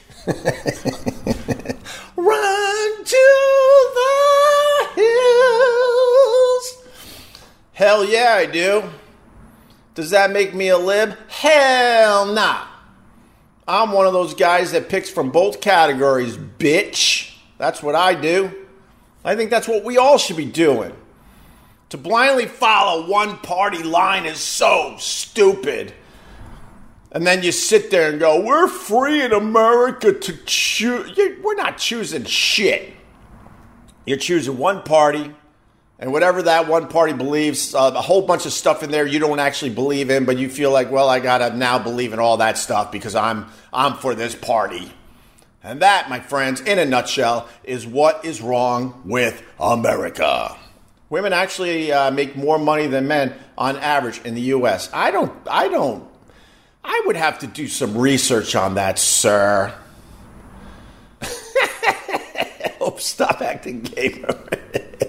Run 2.15 3.03
to 3.03 3.25
the 3.95 5.01
hills. 5.01 6.65
Hell 7.73 8.05
yeah, 8.05 8.35
I 8.37 8.45
do. 8.45 8.83
Does 9.93 10.11
that 10.11 10.31
make 10.31 10.55
me 10.55 10.69
a 10.69 10.77
lib? 10.77 11.17
Hell 11.27 12.27
nah. 12.27 12.65
I'm 13.67 13.91
one 13.91 14.07
of 14.07 14.13
those 14.13 14.33
guys 14.33 14.71
that 14.71 14.87
picks 14.87 15.09
from 15.09 15.29
both 15.29 15.59
categories, 15.59 16.37
bitch. 16.37 17.35
That's 17.57 17.83
what 17.83 17.95
I 17.95 18.13
do. 18.13 18.53
I 19.25 19.35
think 19.35 19.49
that's 19.49 19.67
what 19.67 19.83
we 19.83 19.97
all 19.97 20.17
should 20.17 20.37
be 20.37 20.45
doing. 20.45 20.95
To 21.89 21.97
blindly 21.97 22.45
follow 22.45 23.05
one 23.09 23.37
party 23.39 23.83
line 23.83 24.25
is 24.25 24.39
so 24.39 24.95
stupid. 24.97 25.93
And 27.13 27.27
then 27.27 27.43
you 27.43 27.51
sit 27.51 27.91
there 27.91 28.09
and 28.09 28.19
go, 28.19 28.43
We're 28.43 28.67
free 28.67 29.21
in 29.21 29.31
America 29.31 30.11
to 30.11 30.37
choose. 30.45 31.17
We're 31.41 31.55
not 31.55 31.77
choosing 31.77 32.25
shit. 32.25 32.93
You're 34.05 34.17
choosing 34.17 34.57
one 34.57 34.81
party, 34.81 35.33
and 35.99 36.11
whatever 36.11 36.41
that 36.41 36.67
one 36.67 36.87
party 36.89 37.13
believes, 37.13 37.73
uh, 37.73 37.93
a 37.95 38.01
whole 38.01 38.23
bunch 38.23 38.45
of 38.45 38.51
stuff 38.51 38.83
in 38.83 38.91
there 38.91 39.05
you 39.05 39.19
don't 39.19 39.39
actually 39.39 39.69
believe 39.69 40.09
in, 40.09 40.25
but 40.25 40.37
you 40.37 40.49
feel 40.49 40.71
like, 40.71 40.91
well, 40.91 41.07
I 41.07 41.19
gotta 41.19 41.55
now 41.55 41.79
believe 41.79 42.11
in 42.11 42.19
all 42.19 42.37
that 42.37 42.57
stuff 42.57 42.91
because 42.91 43.15
I'm 43.15 43.45
I'm 43.71 43.95
for 43.95 44.15
this 44.15 44.35
party. 44.35 44.91
And 45.63 45.81
that, 45.81 46.09
my 46.09 46.19
friends, 46.19 46.59
in 46.59 46.77
a 46.77 46.83
nutshell, 46.83 47.47
is 47.63 47.87
what 47.87 48.25
is 48.25 48.41
wrong 48.41 49.01
with 49.05 49.41
America. 49.59 50.57
Women 51.09 51.31
actually 51.31 51.93
uh, 51.93 52.11
make 52.11 52.35
more 52.35 52.59
money 52.59 52.87
than 52.87 53.07
men 53.07 53.35
on 53.57 53.77
average 53.77 54.19
in 54.25 54.35
the 54.35 54.41
U.S. 54.41 54.89
I 54.91 55.11
don't. 55.11 55.31
I 55.49 55.69
don't. 55.69 56.05
I 56.83 57.01
would 57.05 57.15
have 57.15 57.39
to 57.39 57.47
do 57.47 57.67
some 57.67 57.97
research 57.97 58.55
on 58.55 58.75
that, 58.75 58.99
sir. 58.99 59.73
oh, 62.81 62.95
stop 62.97 63.41
acting 63.41 63.81
gamer. 63.81 64.37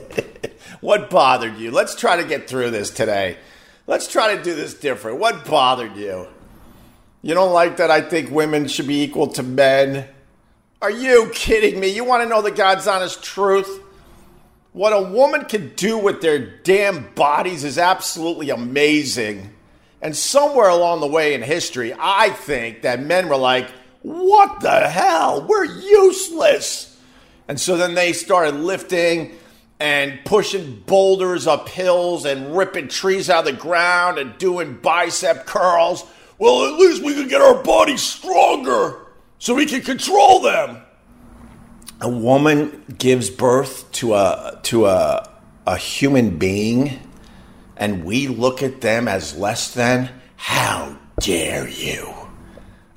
what 0.81 1.11
bothered 1.11 1.57
you? 1.57 1.71
Let's 1.71 1.95
try 1.95 2.17
to 2.17 2.25
get 2.25 2.49
through 2.49 2.71
this 2.71 2.91
today. 2.91 3.39
Let's 3.87 4.07
try 4.07 4.37
to 4.37 4.43
do 4.43 4.55
this 4.55 4.75
different. 4.75 5.19
What 5.19 5.45
bothered 5.45 5.97
you? 5.97 6.29
You 7.23 7.35
don't 7.35 7.53
like 7.53 7.79
that 7.79 7.91
I 7.91 8.03
think 8.03 8.31
women 8.31 8.69
should 8.69 8.87
be 8.87 9.03
equal 9.03 9.29
to 9.29 9.43
men? 9.43 10.07
Are 10.81 10.91
you 10.91 11.31
kidding 11.33 11.81
me? 11.81 11.89
You 11.89 12.05
want 12.05 12.23
to 12.23 12.29
know 12.29 12.43
the 12.43 12.51
God's 12.51 12.87
honest 12.87 13.23
truth? 13.23 13.81
What 14.75 14.93
a 14.93 15.01
woman 15.01 15.47
can 15.47 15.75
do 15.77 15.97
with 15.97 16.21
their 16.21 16.39
damn 16.39 17.15
bodies 17.15 17.65
is 17.65 17.79
absolutely 17.79 18.51
amazing. 18.51 19.54
And 20.05 20.15
somewhere 20.15 20.69
along 20.69 21.01
the 21.01 21.07
way 21.07 21.33
in 21.33 21.41
history, 21.41 21.95
I 21.99 22.29
think 22.29 22.83
that 22.83 23.01
men 23.01 23.27
were 23.27 23.39
like, 23.39 23.71
what 24.03 24.61
the 24.61 24.87
hell? 24.87 25.47
We're 25.49 25.65
useless. 25.65 27.01
And 27.49 27.59
so 27.59 27.79
then 27.79 27.95
they 27.95 28.13
started 28.13 28.55
lifting 28.55 29.35
and 29.81 30.21
pushing 30.27 30.83
boulders 30.87 31.47
up 31.47 31.71
hills 31.71 32.27
and 32.27 32.55
ripping 32.55 32.89
trees 32.89 33.31
out 33.31 33.49
of 33.49 33.55
the 33.55 33.59
ground 33.59 34.19
and 34.19 34.37
doing 34.37 34.75
bicep 34.77 35.47
curls. 35.47 36.05
Well, 36.37 36.67
at 36.67 36.79
least 36.79 37.03
we 37.03 37.15
can 37.15 37.27
get 37.27 37.41
our 37.41 37.63
bodies 37.63 38.03
stronger. 38.03 39.07
so 39.39 39.55
we 39.55 39.65
can 39.65 39.81
control 39.81 40.41
them. 40.41 40.83
A 42.03 42.11
woman 42.11 42.85
gives 42.99 43.31
birth 43.31 43.91
to 43.93 44.13
a 44.13 44.61
to 44.65 44.85
a 44.85 45.31
a 45.67 45.79
human 45.79 46.37
being 46.37 47.01
and 47.77 48.05
we 48.05 48.29
look 48.29 48.63
at 48.63 48.81
them 48.81 49.09
as 49.09 49.37
less 49.37 49.73
than. 49.75 50.11
How 50.37 50.99
dare 51.21 51.69
you? 51.69 52.13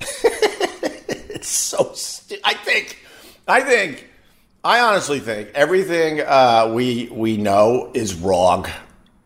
it's 0.00 1.48
so 1.48 1.92
stu- 1.94 2.36
I 2.44 2.54
think 2.54 2.98
I 3.46 3.60
think 3.62 4.08
I 4.62 4.80
honestly 4.80 5.20
think 5.20 5.50
everything 5.54 6.20
uh, 6.20 6.70
we 6.74 7.08
we 7.10 7.36
know 7.36 7.90
is 7.94 8.14
wrong. 8.14 8.66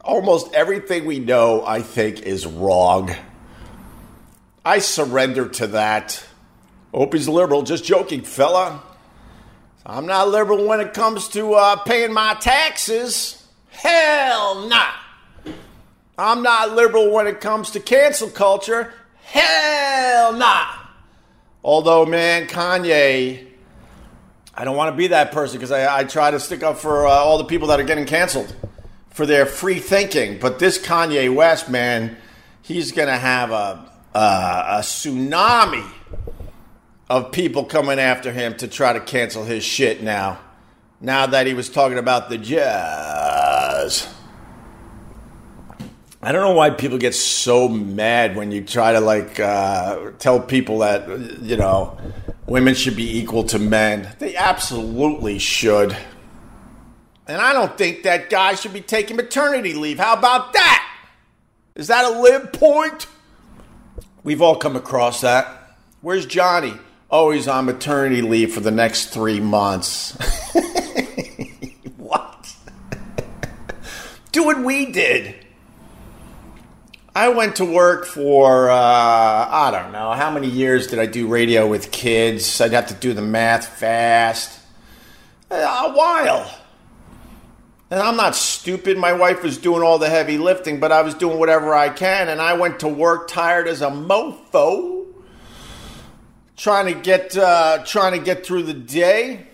Almost 0.00 0.52
everything 0.52 1.04
we 1.04 1.20
know, 1.20 1.64
I 1.64 1.80
think, 1.80 2.22
is 2.22 2.46
wrong. 2.46 3.14
I 4.64 4.78
surrender 4.78 5.48
to 5.48 5.68
that. 5.68 6.24
Hope 6.92 7.14
he's 7.14 7.28
liberal. 7.28 7.62
Just 7.62 7.84
joking, 7.84 8.22
fella. 8.22 8.82
I'm 9.84 10.06
not 10.06 10.28
liberal 10.28 10.66
when 10.66 10.80
it 10.80 10.94
comes 10.94 11.28
to 11.30 11.54
uh, 11.54 11.76
paying 11.76 12.12
my 12.12 12.34
taxes. 12.34 13.44
Hell 13.70 14.68
nah. 14.68 14.92
I'm 16.22 16.44
not 16.44 16.76
liberal 16.76 17.10
when 17.10 17.26
it 17.26 17.40
comes 17.40 17.72
to 17.72 17.80
cancel 17.80 18.30
culture. 18.30 18.94
Hell 19.24 20.32
nah. 20.34 20.66
Although, 21.64 22.06
man, 22.06 22.46
Kanye, 22.46 23.48
I 24.54 24.64
don't 24.64 24.76
want 24.76 24.92
to 24.92 24.96
be 24.96 25.08
that 25.08 25.32
person 25.32 25.58
because 25.58 25.72
I, 25.72 25.98
I, 25.98 26.04
try 26.04 26.30
to 26.30 26.38
stick 26.38 26.62
up 26.62 26.78
for 26.78 27.08
uh, 27.08 27.10
all 27.10 27.38
the 27.38 27.44
people 27.44 27.68
that 27.68 27.80
are 27.80 27.84
getting 27.84 28.06
canceled 28.06 28.54
for 29.10 29.26
their 29.26 29.46
free 29.46 29.80
thinking. 29.80 30.38
But 30.38 30.60
this 30.60 30.78
Kanye 30.78 31.34
West, 31.34 31.68
man, 31.68 32.16
he's 32.62 32.92
going 32.92 33.08
to 33.08 33.18
have 33.18 33.50
a, 33.50 33.90
a, 34.14 34.18
a 34.18 34.78
tsunami 34.82 35.90
of 37.10 37.32
people 37.32 37.64
coming 37.64 37.98
after 37.98 38.30
him 38.30 38.56
to 38.58 38.68
try 38.68 38.92
to 38.92 39.00
cancel 39.00 39.42
his 39.42 39.64
shit 39.64 40.04
now. 40.04 40.38
Now 41.00 41.26
that 41.26 41.48
he 41.48 41.54
was 41.54 41.68
talking 41.68 41.98
about 41.98 42.28
the 42.28 42.38
jazz. 42.38 44.11
I 46.24 46.30
don't 46.30 46.42
know 46.42 46.52
why 46.52 46.70
people 46.70 46.98
get 46.98 47.16
so 47.16 47.68
mad 47.68 48.36
when 48.36 48.52
you 48.52 48.62
try 48.62 48.92
to 48.92 49.00
like 49.00 49.40
uh, 49.40 50.12
tell 50.20 50.38
people 50.38 50.78
that 50.78 51.08
you 51.42 51.56
know 51.56 51.98
women 52.46 52.74
should 52.74 52.94
be 52.94 53.18
equal 53.18 53.42
to 53.44 53.58
men. 53.58 54.14
They 54.20 54.36
absolutely 54.36 55.40
should. 55.40 55.96
And 57.26 57.40
I 57.40 57.52
don't 57.52 57.76
think 57.76 58.04
that 58.04 58.30
guy 58.30 58.54
should 58.54 58.72
be 58.72 58.80
taking 58.80 59.16
maternity 59.16 59.74
leave. 59.74 59.98
How 59.98 60.12
about 60.12 60.52
that? 60.52 60.88
Is 61.74 61.88
that 61.88 62.04
a 62.04 62.20
lib 62.20 62.52
point? 62.52 63.08
We've 64.22 64.42
all 64.42 64.56
come 64.56 64.76
across 64.76 65.22
that. 65.22 65.76
Where's 66.02 66.26
Johnny? 66.26 66.74
Oh, 67.10 67.32
he's 67.32 67.48
on 67.48 67.64
maternity 67.64 68.22
leave 68.22 68.54
for 68.54 68.60
the 68.60 68.70
next 68.70 69.06
three 69.06 69.40
months. 69.40 70.12
what? 71.96 72.54
Do 74.30 74.44
what 74.44 74.62
we 74.62 74.92
did. 74.92 75.41
I 77.14 77.28
went 77.28 77.56
to 77.56 77.66
work 77.66 78.06
for, 78.06 78.70
uh, 78.70 78.74
I 78.74 79.70
don't 79.70 79.92
know, 79.92 80.12
how 80.12 80.30
many 80.30 80.48
years 80.48 80.86
did 80.86 80.98
I 80.98 81.04
do 81.04 81.26
radio 81.26 81.68
with 81.68 81.90
kids? 81.90 82.58
I'd 82.58 82.72
have 82.72 82.86
to 82.86 82.94
do 82.94 83.12
the 83.12 83.20
math 83.20 83.66
fast. 83.66 84.60
A 85.50 85.92
while. 85.92 86.50
And 87.90 88.00
I'm 88.00 88.16
not 88.16 88.34
stupid. 88.34 88.96
My 88.96 89.12
wife 89.12 89.42
was 89.42 89.58
doing 89.58 89.82
all 89.82 89.98
the 89.98 90.08
heavy 90.08 90.38
lifting, 90.38 90.80
but 90.80 90.90
I 90.90 91.02
was 91.02 91.12
doing 91.12 91.38
whatever 91.38 91.74
I 91.74 91.90
can. 91.90 92.30
And 92.30 92.40
I 92.40 92.54
went 92.54 92.80
to 92.80 92.88
work 92.88 93.28
tired 93.28 93.68
as 93.68 93.82
a 93.82 93.90
mofo, 93.90 95.04
trying 96.56 96.94
to 96.94 96.98
get, 96.98 97.36
uh, 97.36 97.84
trying 97.84 98.18
to 98.18 98.24
get 98.24 98.46
through 98.46 98.62
the 98.62 98.72
day. 98.72 99.46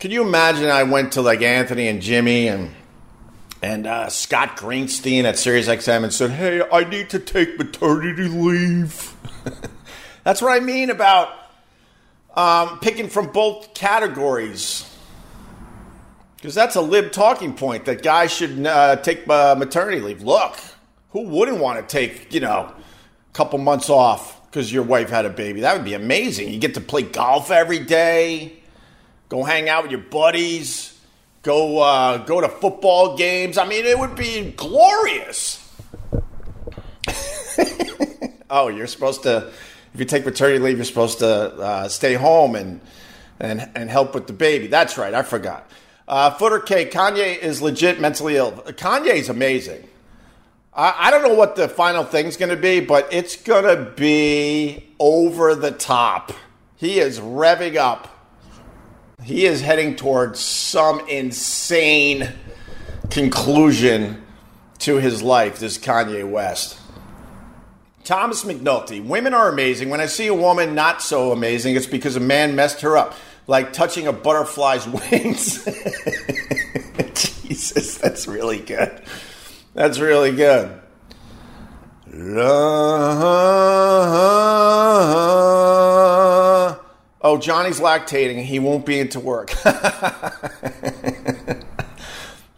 Could 0.00 0.12
you 0.12 0.22
imagine 0.22 0.70
I 0.70 0.84
went 0.84 1.12
to 1.12 1.20
like 1.20 1.42
Anthony 1.42 1.88
and 1.88 2.00
Jimmy 2.00 2.48
and 2.48 2.70
and 3.62 3.86
uh, 3.86 4.08
Scott 4.08 4.56
Greenstein 4.56 5.24
at 5.24 5.36
SiriusXM 5.36 6.04
and 6.04 6.12
said, 6.12 6.30
"Hey, 6.30 6.62
I 6.70 6.84
need 6.84 7.10
to 7.10 7.18
take 7.18 7.58
maternity 7.58 8.28
leave." 8.28 9.14
That's 10.24 10.42
what 10.42 10.52
I 10.52 10.60
mean 10.60 10.90
about 10.90 11.30
um, 12.34 12.78
picking 12.80 13.08
from 13.08 13.28
both 13.28 13.74
categories, 13.74 14.92
because 16.36 16.54
that's 16.54 16.74
a 16.74 16.80
lib 16.80 17.12
talking 17.12 17.54
point 17.54 17.84
that 17.84 18.02
guys 18.02 18.32
should 18.32 18.66
uh, 18.66 18.96
take 18.96 19.28
uh, 19.28 19.54
maternity 19.56 20.00
leave. 20.00 20.22
Look, 20.22 20.56
who 21.10 21.22
wouldn't 21.22 21.58
want 21.58 21.78
to 21.78 21.92
take 21.92 22.34
you 22.34 22.40
know 22.40 22.72
a 22.74 22.74
couple 23.32 23.58
months 23.58 23.88
off 23.88 24.44
because 24.50 24.72
your 24.72 24.82
wife 24.82 25.10
had 25.10 25.26
a 25.26 25.30
baby? 25.30 25.60
That 25.60 25.76
would 25.76 25.84
be 25.84 25.94
amazing. 25.94 26.52
You 26.52 26.58
get 26.58 26.74
to 26.74 26.80
play 26.80 27.02
golf 27.02 27.50
every 27.52 27.78
day, 27.78 28.60
go 29.28 29.44
hang 29.44 29.68
out 29.68 29.84
with 29.84 29.92
your 29.92 30.02
buddies 30.02 30.95
go 31.46 31.78
uh, 31.78 32.18
go 32.18 32.40
to 32.40 32.48
football 32.48 33.16
games. 33.16 33.56
I 33.56 33.66
mean, 33.66 33.86
it 33.86 33.98
would 33.98 34.16
be 34.16 34.50
glorious. 34.50 35.62
oh, 38.50 38.68
you're 38.68 38.88
supposed 38.88 39.22
to. 39.22 39.50
If 39.94 40.00
you 40.00 40.04
take 40.04 40.26
maternity 40.26 40.58
leave, 40.58 40.76
you're 40.76 40.84
supposed 40.84 41.20
to 41.20 41.28
uh, 41.28 41.88
stay 41.88 42.14
home 42.14 42.56
and 42.56 42.80
and 43.38 43.70
and 43.74 43.88
help 43.88 44.12
with 44.12 44.26
the 44.26 44.32
baby. 44.32 44.66
That's 44.66 44.98
right. 44.98 45.14
I 45.14 45.22
forgot. 45.22 45.70
Uh, 46.08 46.30
Footer 46.32 46.58
K. 46.60 46.86
Kanye 46.86 47.38
is 47.38 47.62
legit 47.62 48.00
mentally 48.00 48.36
ill. 48.36 48.52
Kanye 48.52 49.14
is 49.14 49.28
amazing. 49.28 49.88
I, 50.74 50.94
I 51.06 51.10
don't 51.10 51.22
know 51.22 51.34
what 51.34 51.56
the 51.56 51.68
final 51.68 52.04
thing's 52.04 52.36
going 52.36 52.54
to 52.54 52.60
be, 52.60 52.80
but 52.80 53.08
it's 53.12 53.36
going 53.36 53.64
to 53.64 53.90
be 53.92 54.84
over 55.00 55.54
the 55.54 55.72
top. 55.72 56.32
He 56.76 57.00
is 57.00 57.18
revving 57.18 57.76
up 57.76 58.15
he 59.24 59.46
is 59.46 59.60
heading 59.60 59.96
towards 59.96 60.40
some 60.40 61.00
insane 61.08 62.28
conclusion 63.10 64.22
to 64.78 64.96
his 64.96 65.22
life, 65.22 65.58
this 65.58 65.78
Kanye 65.78 66.28
West. 66.28 66.78
Thomas 68.04 68.44
McNulty. 68.44 69.04
Women 69.04 69.34
are 69.34 69.48
amazing. 69.48 69.90
When 69.90 70.00
I 70.00 70.06
see 70.06 70.28
a 70.28 70.34
woman 70.34 70.74
not 70.76 71.02
so 71.02 71.32
amazing, 71.32 71.74
it's 71.74 71.86
because 71.86 72.14
a 72.14 72.20
man 72.20 72.54
messed 72.54 72.82
her 72.82 72.96
up, 72.96 73.14
like 73.48 73.72
touching 73.72 74.06
a 74.06 74.12
butterfly's 74.12 74.86
wings. 75.10 75.64
Jesus, 77.14 77.98
that's 77.98 78.28
really 78.28 78.60
good. 78.60 79.02
That's 79.74 79.98
really 79.98 80.32
good. 80.32 80.80
Oh, 87.28 87.36
Johnny's 87.36 87.80
lactating. 87.80 88.40
He 88.44 88.60
won't 88.60 88.86
be 88.86 89.00
into 89.00 89.18
work. 89.18 89.50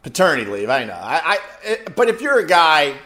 Paternity 0.02 0.50
leave. 0.50 0.68
I 0.68 0.84
know. 0.84 0.92
I, 0.92 1.38
I, 1.64 1.88
but 1.96 2.10
if 2.10 2.20
you're 2.20 2.38
a 2.38 2.46
guy 2.46 2.98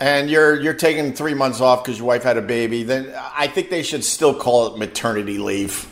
and 0.00 0.28
you're 0.28 0.60
you're 0.60 0.74
taking 0.74 1.14
three 1.14 1.32
months 1.32 1.62
off 1.62 1.82
because 1.82 1.96
your 1.96 2.06
wife 2.06 2.24
had 2.24 2.36
a 2.36 2.42
baby, 2.42 2.82
then 2.82 3.10
I 3.34 3.46
think 3.46 3.70
they 3.70 3.82
should 3.82 4.04
still 4.04 4.34
call 4.34 4.66
it 4.66 4.78
maternity 4.78 5.38
leave. 5.38 5.88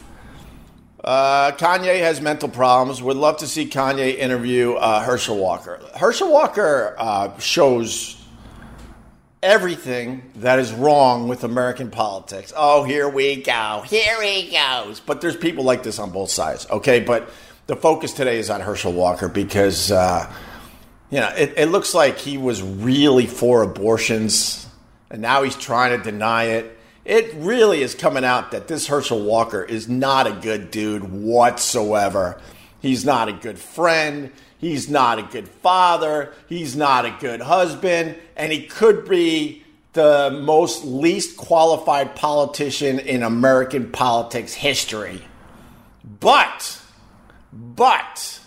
Uh, 1.02 1.52
Kanye 1.52 2.00
has 2.00 2.20
mental 2.20 2.50
problems. 2.50 3.02
Would 3.02 3.16
love 3.16 3.38
to 3.38 3.46
see 3.46 3.64
Kanye 3.64 4.18
interview 4.18 4.74
uh, 4.74 5.00
Herschel 5.00 5.38
Walker. 5.38 5.80
Herschel 5.96 6.30
Walker 6.30 6.94
uh, 6.98 7.38
shows 7.38 8.17
everything 9.42 10.30
that 10.36 10.58
is 10.58 10.72
wrong 10.72 11.28
with 11.28 11.44
American 11.44 11.90
politics. 11.90 12.52
Oh, 12.56 12.84
here 12.84 13.08
we 13.08 13.42
go. 13.42 13.82
Here 13.86 14.22
he 14.22 14.50
goes. 14.50 15.00
But 15.00 15.20
there's 15.20 15.36
people 15.36 15.64
like 15.64 15.82
this 15.82 15.98
on 15.98 16.10
both 16.10 16.30
sides, 16.30 16.66
okay? 16.70 17.00
But 17.00 17.30
the 17.66 17.76
focus 17.76 18.12
today 18.12 18.38
is 18.38 18.50
on 18.50 18.60
Herschel 18.60 18.92
Walker 18.92 19.28
because, 19.28 19.92
uh, 19.92 20.32
you 21.10 21.20
know, 21.20 21.28
it, 21.36 21.54
it 21.56 21.66
looks 21.66 21.94
like 21.94 22.18
he 22.18 22.36
was 22.38 22.62
really 22.62 23.26
for 23.26 23.62
abortions 23.62 24.66
and 25.10 25.22
now 25.22 25.42
he's 25.42 25.56
trying 25.56 25.96
to 25.96 26.02
deny 26.02 26.44
it. 26.44 26.78
It 27.04 27.32
really 27.36 27.82
is 27.82 27.94
coming 27.94 28.24
out 28.24 28.50
that 28.50 28.68
this 28.68 28.86
Herschel 28.86 29.24
Walker 29.24 29.62
is 29.62 29.88
not 29.88 30.26
a 30.26 30.32
good 30.32 30.70
dude 30.70 31.10
whatsoever. 31.10 32.40
He's 32.80 33.04
not 33.04 33.28
a 33.28 33.32
good 33.32 33.58
friend. 33.58 34.30
He's 34.58 34.88
not 34.88 35.18
a 35.18 35.22
good 35.22 35.48
father. 35.48 36.32
He's 36.48 36.76
not 36.76 37.06
a 37.06 37.16
good 37.20 37.40
husband. 37.40 38.16
And 38.36 38.52
he 38.52 38.66
could 38.66 39.08
be 39.08 39.62
the 39.92 40.36
most 40.42 40.84
least 40.84 41.36
qualified 41.36 42.16
politician 42.16 42.98
in 42.98 43.22
American 43.22 43.90
politics 43.90 44.54
history. 44.54 45.22
But, 46.20 46.80
but, 47.52 48.40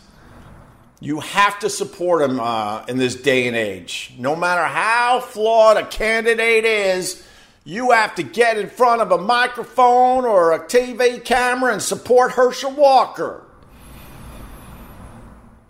you 0.99 1.21
have 1.21 1.59
to 1.59 1.69
support 1.69 2.21
him 2.21 2.39
uh, 2.39 2.85
in 2.87 2.97
this 2.97 3.15
day 3.15 3.47
and 3.47 3.55
age. 3.55 4.13
No 4.17 4.35
matter 4.35 4.65
how 4.65 5.21
flawed 5.21 5.77
a 5.77 5.85
candidate 5.85 6.65
is, 6.65 7.25
you 7.63 7.91
have 7.91 8.15
to 8.15 8.23
get 8.23 8.57
in 8.57 8.69
front 8.69 9.01
of 9.01 9.11
a 9.11 9.17
microphone 9.17 10.25
or 10.25 10.51
a 10.51 10.59
TV 10.59 11.23
camera 11.23 11.71
and 11.71 11.81
support 11.81 12.33
Herschel 12.33 12.71
Walker 12.71 13.43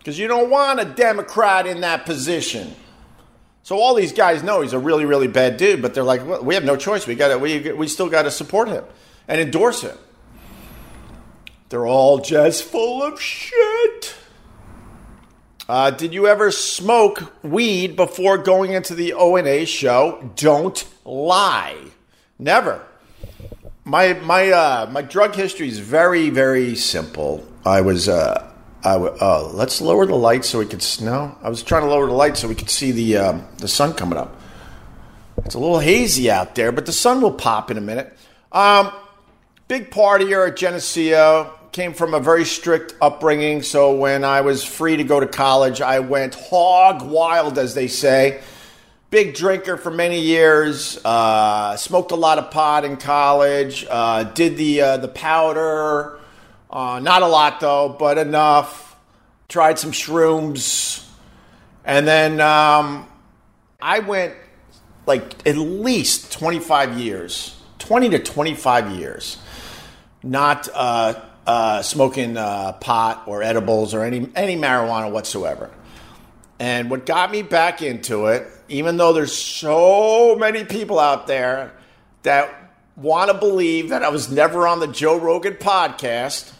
because 0.02 0.18
you 0.18 0.26
don't 0.26 0.50
want 0.50 0.80
a 0.80 0.84
Democrat 0.84 1.64
in 1.64 1.82
that 1.82 2.04
position. 2.04 2.74
So 3.62 3.78
all 3.78 3.94
these 3.94 4.12
guys 4.12 4.42
know 4.42 4.60
he's 4.60 4.72
a 4.72 4.78
really, 4.80 5.04
really 5.04 5.28
bad 5.28 5.56
dude, 5.56 5.80
but 5.80 5.94
they're 5.94 6.02
like, 6.02 6.26
well, 6.26 6.42
we 6.42 6.56
have 6.56 6.64
no 6.64 6.74
choice. 6.76 7.06
We 7.06 7.14
got 7.14 7.40
we 7.40 7.70
we 7.72 7.86
still 7.86 8.08
got 8.08 8.22
to 8.22 8.30
support 8.30 8.68
him. 8.68 8.84
and 9.28 9.40
endorse 9.40 9.82
him. 9.82 9.96
They're 11.68 11.86
all 11.86 12.18
just 12.18 12.64
full 12.64 13.02
of 13.02 13.20
shit. 13.20 14.16
Uh, 15.68 15.90
did 15.90 16.12
you 16.12 16.26
ever 16.26 16.50
smoke 16.50 17.32
weed 17.44 17.94
before 17.94 18.36
going 18.36 18.72
into 18.72 18.94
the 18.94 19.12
O&A 19.12 19.64
show? 19.64 20.32
Don't 20.34 20.84
lie. 21.04 21.78
Never. 22.38 22.84
My 23.84 24.14
my 24.14 24.50
uh, 24.50 24.88
my 24.90 25.02
drug 25.02 25.36
history 25.36 25.68
is 25.68 25.78
very 25.78 26.30
very 26.30 26.74
simple. 26.74 27.46
I 27.64 27.80
was 27.80 28.08
uh, 28.08 28.51
I 28.84 28.94
w- 28.94 29.16
uh, 29.20 29.48
let's 29.52 29.80
lower 29.80 30.06
the 30.06 30.14
light 30.16 30.44
so 30.44 30.58
we 30.58 30.66
could 30.66 30.82
snow. 30.82 31.36
I 31.42 31.48
was 31.48 31.62
trying 31.62 31.82
to 31.82 31.88
lower 31.88 32.06
the 32.06 32.12
light 32.12 32.36
so 32.36 32.48
we 32.48 32.54
could 32.54 32.70
see 32.70 32.90
the 32.90 33.16
um, 33.18 33.46
the 33.58 33.68
sun 33.68 33.94
coming 33.94 34.18
up. 34.18 34.36
It's 35.44 35.54
a 35.54 35.58
little 35.58 35.78
hazy 35.78 36.30
out 36.30 36.54
there, 36.54 36.72
but 36.72 36.86
the 36.86 36.92
sun 36.92 37.20
will 37.20 37.32
pop 37.32 37.70
in 37.70 37.78
a 37.78 37.80
minute. 37.80 38.16
Um, 38.50 38.92
big 39.68 39.90
partier 39.90 40.48
at 40.48 40.56
Geneseo. 40.56 41.58
Came 41.72 41.94
from 41.94 42.12
a 42.12 42.20
very 42.20 42.44
strict 42.44 42.94
upbringing, 43.00 43.62
so 43.62 43.94
when 43.94 44.24
I 44.24 44.42
was 44.42 44.62
free 44.62 44.98
to 44.98 45.04
go 45.04 45.20
to 45.20 45.26
college, 45.26 45.80
I 45.80 46.00
went 46.00 46.34
hog 46.34 47.00
wild, 47.02 47.58
as 47.58 47.74
they 47.74 47.88
say. 47.88 48.42
Big 49.08 49.34
drinker 49.34 49.78
for 49.78 49.90
many 49.90 50.20
years. 50.20 50.98
Uh, 51.02 51.74
smoked 51.76 52.10
a 52.10 52.16
lot 52.16 52.38
of 52.38 52.50
pot 52.50 52.84
in 52.84 52.98
college. 52.98 53.86
Uh, 53.88 54.24
did 54.24 54.58
the 54.58 54.82
uh, 54.82 54.96
the 54.98 55.08
powder. 55.08 56.18
Uh, 56.72 57.00
not 57.00 57.22
a 57.22 57.26
lot 57.26 57.60
though, 57.60 57.94
but 57.98 58.16
enough. 58.16 58.96
Tried 59.48 59.78
some 59.78 59.92
shrooms, 59.92 61.06
and 61.84 62.08
then 62.08 62.40
um, 62.40 63.06
I 63.82 63.98
went 63.98 64.34
like 65.04 65.46
at 65.46 65.58
least 65.58 66.32
25 66.32 66.98
years, 66.98 67.60
20 67.78 68.08
to 68.10 68.18
25 68.18 68.92
years, 68.92 69.36
not 70.22 70.70
uh, 70.72 71.20
uh, 71.46 71.82
smoking 71.82 72.38
uh, 72.38 72.72
pot 72.72 73.24
or 73.26 73.42
edibles 73.42 73.92
or 73.92 74.04
any 74.04 74.30
any 74.34 74.56
marijuana 74.56 75.12
whatsoever. 75.12 75.70
And 76.58 76.88
what 76.88 77.04
got 77.04 77.30
me 77.30 77.42
back 77.42 77.82
into 77.82 78.26
it, 78.26 78.46
even 78.68 78.96
though 78.96 79.12
there's 79.12 79.36
so 79.36 80.36
many 80.36 80.64
people 80.64 80.98
out 80.98 81.26
there 81.26 81.74
that 82.22 82.72
want 82.96 83.30
to 83.30 83.36
believe 83.36 83.90
that 83.90 84.02
I 84.02 84.08
was 84.08 84.30
never 84.30 84.66
on 84.66 84.80
the 84.80 84.86
Joe 84.86 85.18
Rogan 85.18 85.54
podcast, 85.54 86.52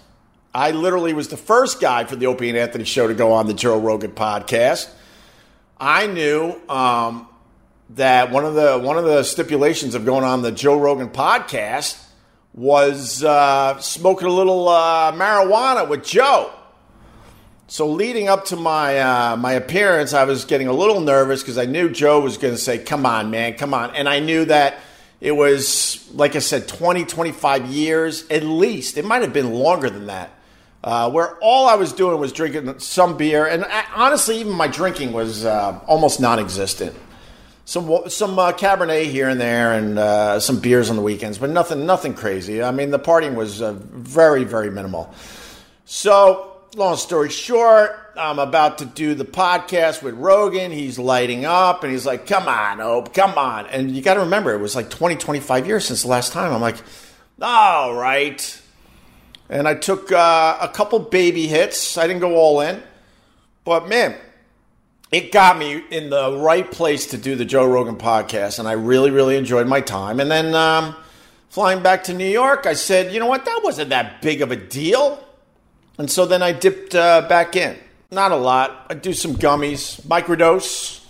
I 0.54 0.72
literally 0.72 1.14
was 1.14 1.28
the 1.28 1.38
first 1.38 1.80
guy 1.80 2.04
for 2.04 2.14
the 2.14 2.26
Opie 2.26 2.50
and 2.50 2.58
Anthony 2.58 2.84
show 2.84 3.08
to 3.08 3.14
go 3.14 3.32
on 3.32 3.46
the 3.46 3.54
Joe 3.54 3.80
Rogan 3.80 4.10
podcast. 4.10 4.90
I 5.80 6.06
knew 6.06 6.60
um, 6.68 7.26
that 7.90 8.30
one 8.30 8.44
of 8.44 8.54
the 8.54 8.78
one 8.78 8.98
of 8.98 9.04
the 9.04 9.22
stipulations 9.22 9.94
of 9.94 10.04
going 10.04 10.24
on 10.24 10.42
the 10.42 10.52
Joe 10.52 10.78
Rogan 10.78 11.08
podcast 11.08 11.98
was 12.52 13.24
uh, 13.24 13.80
smoking 13.80 14.28
a 14.28 14.30
little 14.30 14.68
uh, 14.68 15.12
marijuana 15.12 15.88
with 15.88 16.04
Joe. 16.04 16.52
So 17.68 17.88
leading 17.88 18.28
up 18.28 18.44
to 18.46 18.56
my 18.56 19.00
uh, 19.00 19.36
my 19.38 19.54
appearance, 19.54 20.12
I 20.12 20.24
was 20.24 20.44
getting 20.44 20.68
a 20.68 20.74
little 20.74 21.00
nervous 21.00 21.40
because 21.40 21.56
I 21.56 21.64
knew 21.64 21.88
Joe 21.88 22.20
was 22.20 22.36
going 22.36 22.52
to 22.52 22.60
say, 22.60 22.76
"Come 22.76 23.06
on, 23.06 23.30
man, 23.30 23.54
come 23.54 23.72
on," 23.72 23.94
and 23.96 24.06
I 24.06 24.18
knew 24.18 24.44
that 24.44 24.80
it 25.18 25.32
was 25.32 26.06
like 26.12 26.36
I 26.36 26.40
said, 26.40 26.68
20, 26.68 27.06
25 27.06 27.68
years 27.68 28.28
at 28.28 28.42
least. 28.42 28.98
It 28.98 29.06
might 29.06 29.22
have 29.22 29.32
been 29.32 29.54
longer 29.54 29.88
than 29.88 30.08
that. 30.08 30.30
Uh, 30.84 31.10
where 31.10 31.36
all 31.40 31.68
I 31.68 31.76
was 31.76 31.92
doing 31.92 32.18
was 32.18 32.32
drinking 32.32 32.80
some 32.80 33.16
beer, 33.16 33.46
and 33.46 33.64
I, 33.64 33.84
honestly, 33.94 34.40
even 34.40 34.52
my 34.52 34.66
drinking 34.66 35.12
was 35.12 35.44
uh, 35.44 35.78
almost 35.86 36.20
non-existent 36.20 36.96
some 37.64 38.08
some 38.08 38.38
uh, 38.38 38.52
Cabernet 38.52 39.06
here 39.06 39.28
and 39.28 39.40
there, 39.40 39.72
and 39.72 39.98
uh, 39.98 40.40
some 40.40 40.60
beers 40.60 40.90
on 40.90 40.96
the 40.96 41.02
weekends, 41.02 41.38
but 41.38 41.50
nothing 41.50 41.86
nothing 41.86 42.14
crazy. 42.14 42.62
I 42.62 42.70
mean, 42.70 42.90
the 42.90 42.98
partying 42.98 43.34
was 43.34 43.62
uh, 43.62 43.72
very 43.72 44.44
very 44.44 44.70
minimal. 44.70 45.12
So, 45.84 46.56
long 46.74 46.96
story 46.96 47.30
short, 47.30 48.12
I'm 48.16 48.38
about 48.38 48.78
to 48.78 48.84
do 48.84 49.14
the 49.14 49.24
podcast 49.24 50.02
with 50.02 50.14
Rogan. 50.14 50.72
He's 50.72 50.98
lighting 50.98 51.44
up, 51.44 51.84
and 51.84 51.92
he's 51.92 52.04
like, 52.06 52.26
"Come 52.26 52.48
on, 52.48 52.80
Ope, 52.80 53.14
come 53.14 53.38
on!" 53.38 53.66
And 53.66 53.94
you 53.94 54.02
got 54.02 54.14
to 54.14 54.20
remember, 54.20 54.52
it 54.52 54.60
was 54.60 54.74
like 54.74 54.90
20, 54.90 55.16
25 55.16 55.66
years 55.66 55.84
since 55.84 56.02
the 56.02 56.08
last 56.08 56.32
time. 56.32 56.52
I'm 56.52 56.60
like, 56.60 56.76
"All 57.40 57.94
right." 57.94 58.61
And 59.52 59.68
I 59.68 59.74
took 59.74 60.10
uh, 60.10 60.58
a 60.60 60.68
couple 60.68 60.98
baby 60.98 61.46
hits. 61.46 61.96
I 61.96 62.08
didn't 62.08 62.20
go 62.20 62.34
all 62.34 62.60
in, 62.60 62.82
but 63.64 63.88
man 63.88 64.16
it 65.12 65.30
got 65.30 65.58
me 65.58 65.84
in 65.90 66.08
the 66.08 66.38
right 66.38 66.68
place 66.68 67.08
to 67.08 67.18
do 67.18 67.36
the 67.36 67.44
Joe 67.44 67.66
Rogan 67.66 67.96
podcast, 67.96 68.58
and 68.58 68.66
I 68.66 68.72
really, 68.72 69.10
really 69.10 69.36
enjoyed 69.36 69.68
my 69.68 69.82
time. 69.82 70.20
And 70.20 70.30
then 70.30 70.54
um, 70.54 70.96
flying 71.50 71.82
back 71.82 72.04
to 72.04 72.14
New 72.14 72.26
York, 72.26 72.64
I 72.64 72.72
said, 72.72 73.12
you 73.12 73.20
know 73.20 73.26
what, 73.26 73.44
that 73.44 73.60
wasn't 73.62 73.90
that 73.90 74.22
big 74.22 74.40
of 74.40 74.50
a 74.50 74.56
deal. 74.56 75.22
And 75.98 76.10
so 76.10 76.24
then 76.24 76.42
I 76.42 76.52
dipped 76.52 76.94
uh, 76.94 77.28
back 77.28 77.56
in. 77.56 77.76
Not 78.10 78.32
a 78.32 78.36
lot. 78.36 78.86
I 78.88 78.94
do 78.94 79.12
some 79.12 79.36
gummies, 79.36 80.00
microdose, 80.00 81.04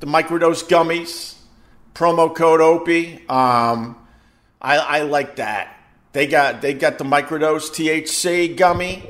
the 0.00 0.06
microdose 0.06 0.64
gummies, 0.64 1.36
promo 1.94 2.34
code 2.34 2.60
Opie. 2.60 3.24
Um, 3.28 4.04
I, 4.60 4.78
I 4.78 5.02
like 5.02 5.36
that. 5.36 5.77
They 6.12 6.26
got 6.26 6.62
they 6.62 6.74
got 6.74 6.98
the 6.98 7.04
microdose 7.04 7.70
THC 7.70 8.56
gummy, 8.56 9.04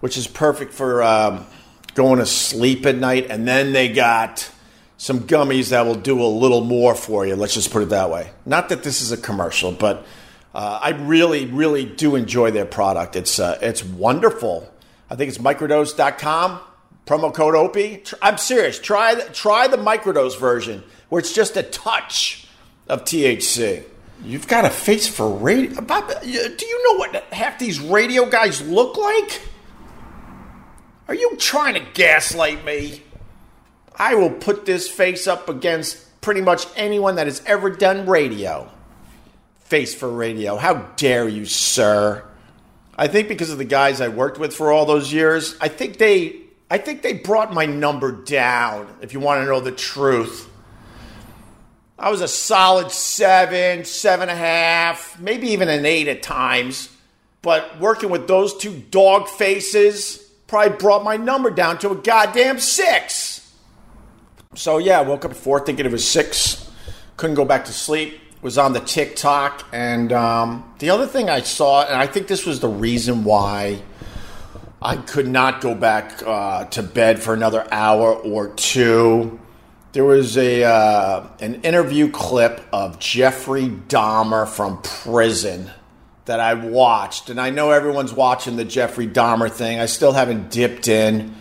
which 0.00 0.16
is 0.16 0.26
perfect 0.26 0.72
for. 0.72 1.02
Um, 1.02 1.46
going 1.94 2.18
to 2.18 2.26
sleep 2.26 2.86
at 2.86 2.96
night, 2.96 3.26
and 3.30 3.46
then 3.46 3.72
they 3.72 3.88
got 3.88 4.50
some 4.96 5.20
gummies 5.20 5.70
that 5.70 5.84
will 5.86 5.94
do 5.94 6.22
a 6.22 6.26
little 6.26 6.62
more 6.62 6.94
for 6.94 7.26
you. 7.26 7.36
Let's 7.36 7.54
just 7.54 7.70
put 7.70 7.82
it 7.82 7.88
that 7.90 8.10
way. 8.10 8.30
Not 8.46 8.68
that 8.68 8.82
this 8.82 9.02
is 9.02 9.12
a 9.12 9.16
commercial, 9.16 9.72
but 9.72 10.06
uh, 10.54 10.78
I 10.82 10.90
really, 10.90 11.46
really 11.46 11.84
do 11.84 12.14
enjoy 12.14 12.50
their 12.50 12.66
product. 12.66 13.16
It's 13.16 13.38
uh, 13.38 13.58
it's 13.60 13.84
wonderful. 13.84 14.72
I 15.10 15.16
think 15.16 15.28
it's 15.28 15.38
microdose.com. 15.38 16.60
Promo 17.04 17.34
code 17.34 17.56
Opie. 17.56 18.04
I'm 18.22 18.38
serious. 18.38 18.78
Try 18.78 19.14
try 19.32 19.66
the 19.66 19.76
microdose 19.76 20.38
version 20.38 20.84
where 21.08 21.18
it's 21.18 21.34
just 21.34 21.56
a 21.56 21.62
touch 21.62 22.46
of 22.88 23.04
THC. 23.04 23.84
You've 24.24 24.46
got 24.46 24.64
a 24.64 24.70
face 24.70 25.08
for 25.08 25.28
radio. 25.28 25.80
Bob, 25.80 26.08
Do 26.22 26.28
you 26.28 26.84
know 26.84 26.98
what 26.98 27.24
half 27.32 27.58
these 27.58 27.80
radio 27.80 28.26
guys 28.26 28.60
look 28.66 28.96
like? 28.96 29.40
Are 31.08 31.14
you 31.14 31.36
trying 31.36 31.74
to 31.74 31.80
gaslight 31.92 32.64
me? 32.64 33.02
I 33.96 34.14
will 34.14 34.30
put 34.30 34.64
this 34.64 34.88
face 34.88 35.26
up 35.26 35.48
against 35.48 36.20
pretty 36.20 36.40
much 36.40 36.66
anyone 36.76 37.16
that 37.16 37.26
has 37.26 37.42
ever 37.46 37.68
done 37.68 38.06
radio. 38.06 38.70
Face 39.60 39.94
for 39.94 40.08
radio. 40.08 40.56
How 40.56 40.74
dare 40.96 41.28
you, 41.28 41.44
sir? 41.44 42.24
I 42.96 43.08
think 43.08 43.28
because 43.28 43.50
of 43.50 43.58
the 43.58 43.64
guys 43.64 44.00
I 44.00 44.08
worked 44.08 44.38
with 44.38 44.54
for 44.54 44.70
all 44.70 44.86
those 44.86 45.12
years, 45.12 45.56
I 45.60 45.68
think 45.68 45.98
they 45.98 46.36
I 46.70 46.78
think 46.78 47.02
they 47.02 47.12
brought 47.14 47.52
my 47.52 47.66
number 47.66 48.12
down, 48.12 48.88
if 49.02 49.12
you 49.12 49.20
want 49.20 49.42
to 49.42 49.46
know 49.46 49.60
the 49.60 49.72
truth. 49.72 50.48
I 52.02 52.10
was 52.10 52.20
a 52.20 52.26
solid 52.26 52.90
seven, 52.90 53.84
seven 53.84 54.28
and 54.28 54.36
a 54.36 54.40
half, 54.40 55.20
maybe 55.20 55.50
even 55.50 55.68
an 55.68 55.86
eight 55.86 56.08
at 56.08 56.20
times. 56.20 56.88
But 57.42 57.78
working 57.78 58.10
with 58.10 58.26
those 58.26 58.56
two 58.56 58.76
dog 58.90 59.28
faces, 59.28 60.16
probably 60.48 60.76
brought 60.78 61.04
my 61.04 61.16
number 61.16 61.48
down 61.48 61.78
to 61.78 61.90
a 61.90 61.94
goddamn 61.94 62.58
six. 62.58 63.54
So 64.56 64.78
yeah, 64.78 64.98
I 64.98 65.02
woke 65.02 65.24
up 65.24 65.30
at 65.30 65.36
four 65.36 65.64
thinking 65.64 65.86
it 65.86 65.92
was 65.92 66.06
six. 66.06 66.68
Couldn't 67.16 67.36
go 67.36 67.44
back 67.44 67.66
to 67.66 67.72
sleep. 67.72 68.18
Was 68.42 68.58
on 68.58 68.72
the 68.72 68.80
TikTok, 68.80 69.64
and 69.72 70.12
um, 70.12 70.74
the 70.80 70.90
other 70.90 71.06
thing 71.06 71.30
I 71.30 71.42
saw, 71.42 71.86
and 71.86 71.94
I 71.94 72.08
think 72.08 72.26
this 72.26 72.44
was 72.44 72.58
the 72.58 72.68
reason 72.68 73.22
why 73.22 73.80
I 74.82 74.96
could 74.96 75.28
not 75.28 75.60
go 75.60 75.76
back 75.76 76.20
uh, 76.26 76.64
to 76.64 76.82
bed 76.82 77.22
for 77.22 77.34
another 77.34 77.64
hour 77.70 78.12
or 78.12 78.48
two. 78.48 79.38
There 79.92 80.04
was 80.06 80.38
a 80.38 80.64
uh, 80.64 81.26
an 81.40 81.60
interview 81.62 82.10
clip 82.10 82.62
of 82.72 82.98
Jeffrey 82.98 83.68
Dahmer 83.68 84.48
from 84.48 84.80
prison 84.80 85.70
that 86.24 86.40
I 86.40 86.54
watched, 86.54 87.28
and 87.28 87.38
I 87.38 87.50
know 87.50 87.72
everyone's 87.72 88.14
watching 88.14 88.56
the 88.56 88.64
Jeffrey 88.64 89.06
Dahmer 89.06 89.50
thing. 89.50 89.78
I 89.78 89.84
still 89.84 90.12
haven't 90.12 90.50
dipped 90.50 90.88
in. 90.88 91.34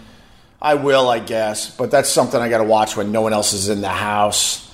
I 0.61 0.73
will, 0.73 1.07
I 1.07 1.19
guess, 1.19 1.73
but 1.73 1.91
that's 1.91 2.09
something 2.09 2.41
I 2.41 2.49
got 2.49 2.57
to 2.57 2.65
watch 2.65 2.97
when 2.97 3.13
no 3.13 3.21
one 3.21 3.31
else 3.31 3.53
is 3.53 3.69
in 3.69 3.79
the 3.79 3.87
house. 3.87 4.69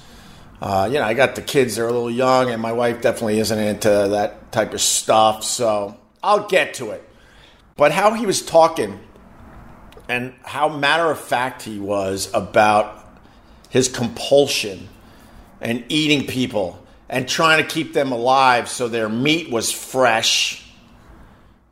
Uh, 0.60 0.90
you 0.92 0.98
know, 0.98 1.06
I 1.06 1.14
got 1.14 1.36
the 1.36 1.44
kids; 1.44 1.76
they're 1.76 1.88
a 1.88 1.92
little 1.92 2.10
young, 2.10 2.50
and 2.50 2.60
my 2.60 2.74
wife 2.74 3.02
definitely 3.04 3.38
isn't 3.38 3.60
into 3.60 3.90
that 3.90 4.52
type 4.52 4.74
of 4.74 4.82
stuff. 4.82 5.44
So 5.44 5.96
I'll 6.24 6.48
get 6.48 6.74
to 6.76 6.90
it. 6.90 7.08
But 7.76 7.92
how 7.92 8.16
he 8.16 8.26
was 8.26 8.42
talking, 8.42 9.00
and 10.10 10.34
how 10.42 10.68
matter 10.68 11.12
of 11.12 11.20
fact 11.20 11.62
he 11.62 11.78
was 11.78 12.32
about 12.34 13.07
his 13.70 13.88
compulsion 13.88 14.88
and 15.62 15.84
eating 15.90 16.28
people 16.28 16.84
and 17.10 17.28
trying 17.28 17.64
to 17.64 17.70
keep 17.70 17.94
them 17.94 18.12
alive 18.12 18.70
so 18.70 18.88
their 18.88 19.10
meat 19.10 19.50
was 19.50 19.72
fresh. 19.72 20.66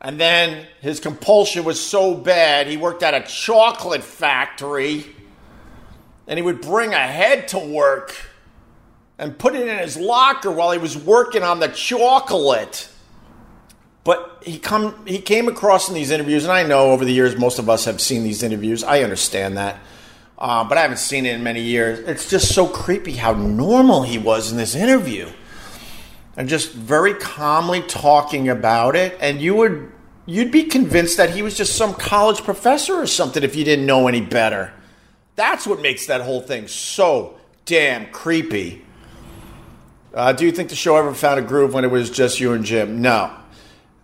And 0.00 0.20
then 0.20 0.66
his 0.80 1.00
compulsion 1.00 1.64
was 1.64 1.80
so 1.80 2.14
bad, 2.14 2.66
he 2.66 2.76
worked 2.76 3.02
at 3.02 3.14
a 3.14 3.26
chocolate 3.26 4.04
factory 4.04 5.06
and 6.26 6.38
he 6.38 6.42
would 6.42 6.60
bring 6.60 6.92
a 6.92 6.98
head 6.98 7.48
to 7.48 7.58
work 7.58 8.14
and 9.18 9.38
put 9.38 9.54
it 9.54 9.66
in 9.66 9.78
his 9.78 9.96
locker 9.96 10.50
while 10.50 10.72
he 10.72 10.78
was 10.78 10.96
working 10.96 11.42
on 11.42 11.60
the 11.60 11.68
chocolate. 11.68 12.88
But 14.04 14.42
he 14.44 14.58
come 14.58 15.04
he 15.06 15.18
came 15.18 15.48
across 15.48 15.88
in 15.88 15.94
these 15.94 16.10
interviews, 16.10 16.44
and 16.44 16.52
I 16.52 16.62
know 16.62 16.92
over 16.92 17.04
the 17.04 17.12
years 17.12 17.36
most 17.36 17.58
of 17.58 17.68
us 17.68 17.86
have 17.86 18.00
seen 18.00 18.22
these 18.22 18.42
interviews. 18.42 18.84
I 18.84 19.02
understand 19.02 19.56
that, 19.56 19.78
uh, 20.38 20.64
but 20.64 20.78
I 20.78 20.82
haven't 20.82 20.98
seen 20.98 21.26
it 21.26 21.34
in 21.34 21.42
many 21.42 21.62
years. 21.62 22.00
It's 22.00 22.28
just 22.28 22.54
so 22.54 22.66
creepy 22.66 23.12
how 23.12 23.32
normal 23.32 24.02
he 24.02 24.18
was 24.18 24.50
in 24.50 24.58
this 24.58 24.74
interview, 24.74 25.30
and 26.36 26.48
just 26.48 26.72
very 26.72 27.14
calmly 27.14 27.82
talking 27.82 28.48
about 28.48 28.96
it. 28.96 29.16
And 29.20 29.40
you 29.40 29.54
would 29.54 29.92
you'd 30.26 30.50
be 30.50 30.64
convinced 30.64 31.16
that 31.16 31.30
he 31.30 31.42
was 31.42 31.56
just 31.56 31.76
some 31.76 31.94
college 31.94 32.42
professor 32.42 32.94
or 32.94 33.06
something 33.06 33.42
if 33.42 33.56
you 33.56 33.64
didn't 33.64 33.86
know 33.86 34.08
any 34.08 34.20
better. 34.20 34.72
That's 35.36 35.66
what 35.66 35.80
makes 35.80 36.06
that 36.06 36.22
whole 36.22 36.40
thing 36.40 36.66
so 36.68 37.38
damn 37.64 38.06
creepy. 38.10 38.82
Uh, 40.14 40.32
do 40.32 40.46
you 40.46 40.52
think 40.52 40.70
the 40.70 40.76
show 40.76 40.96
ever 40.96 41.12
found 41.12 41.38
a 41.38 41.42
groove 41.42 41.74
when 41.74 41.84
it 41.84 41.90
was 41.90 42.08
just 42.08 42.40
you 42.40 42.52
and 42.54 42.64
Jim? 42.64 43.02
No. 43.02 43.30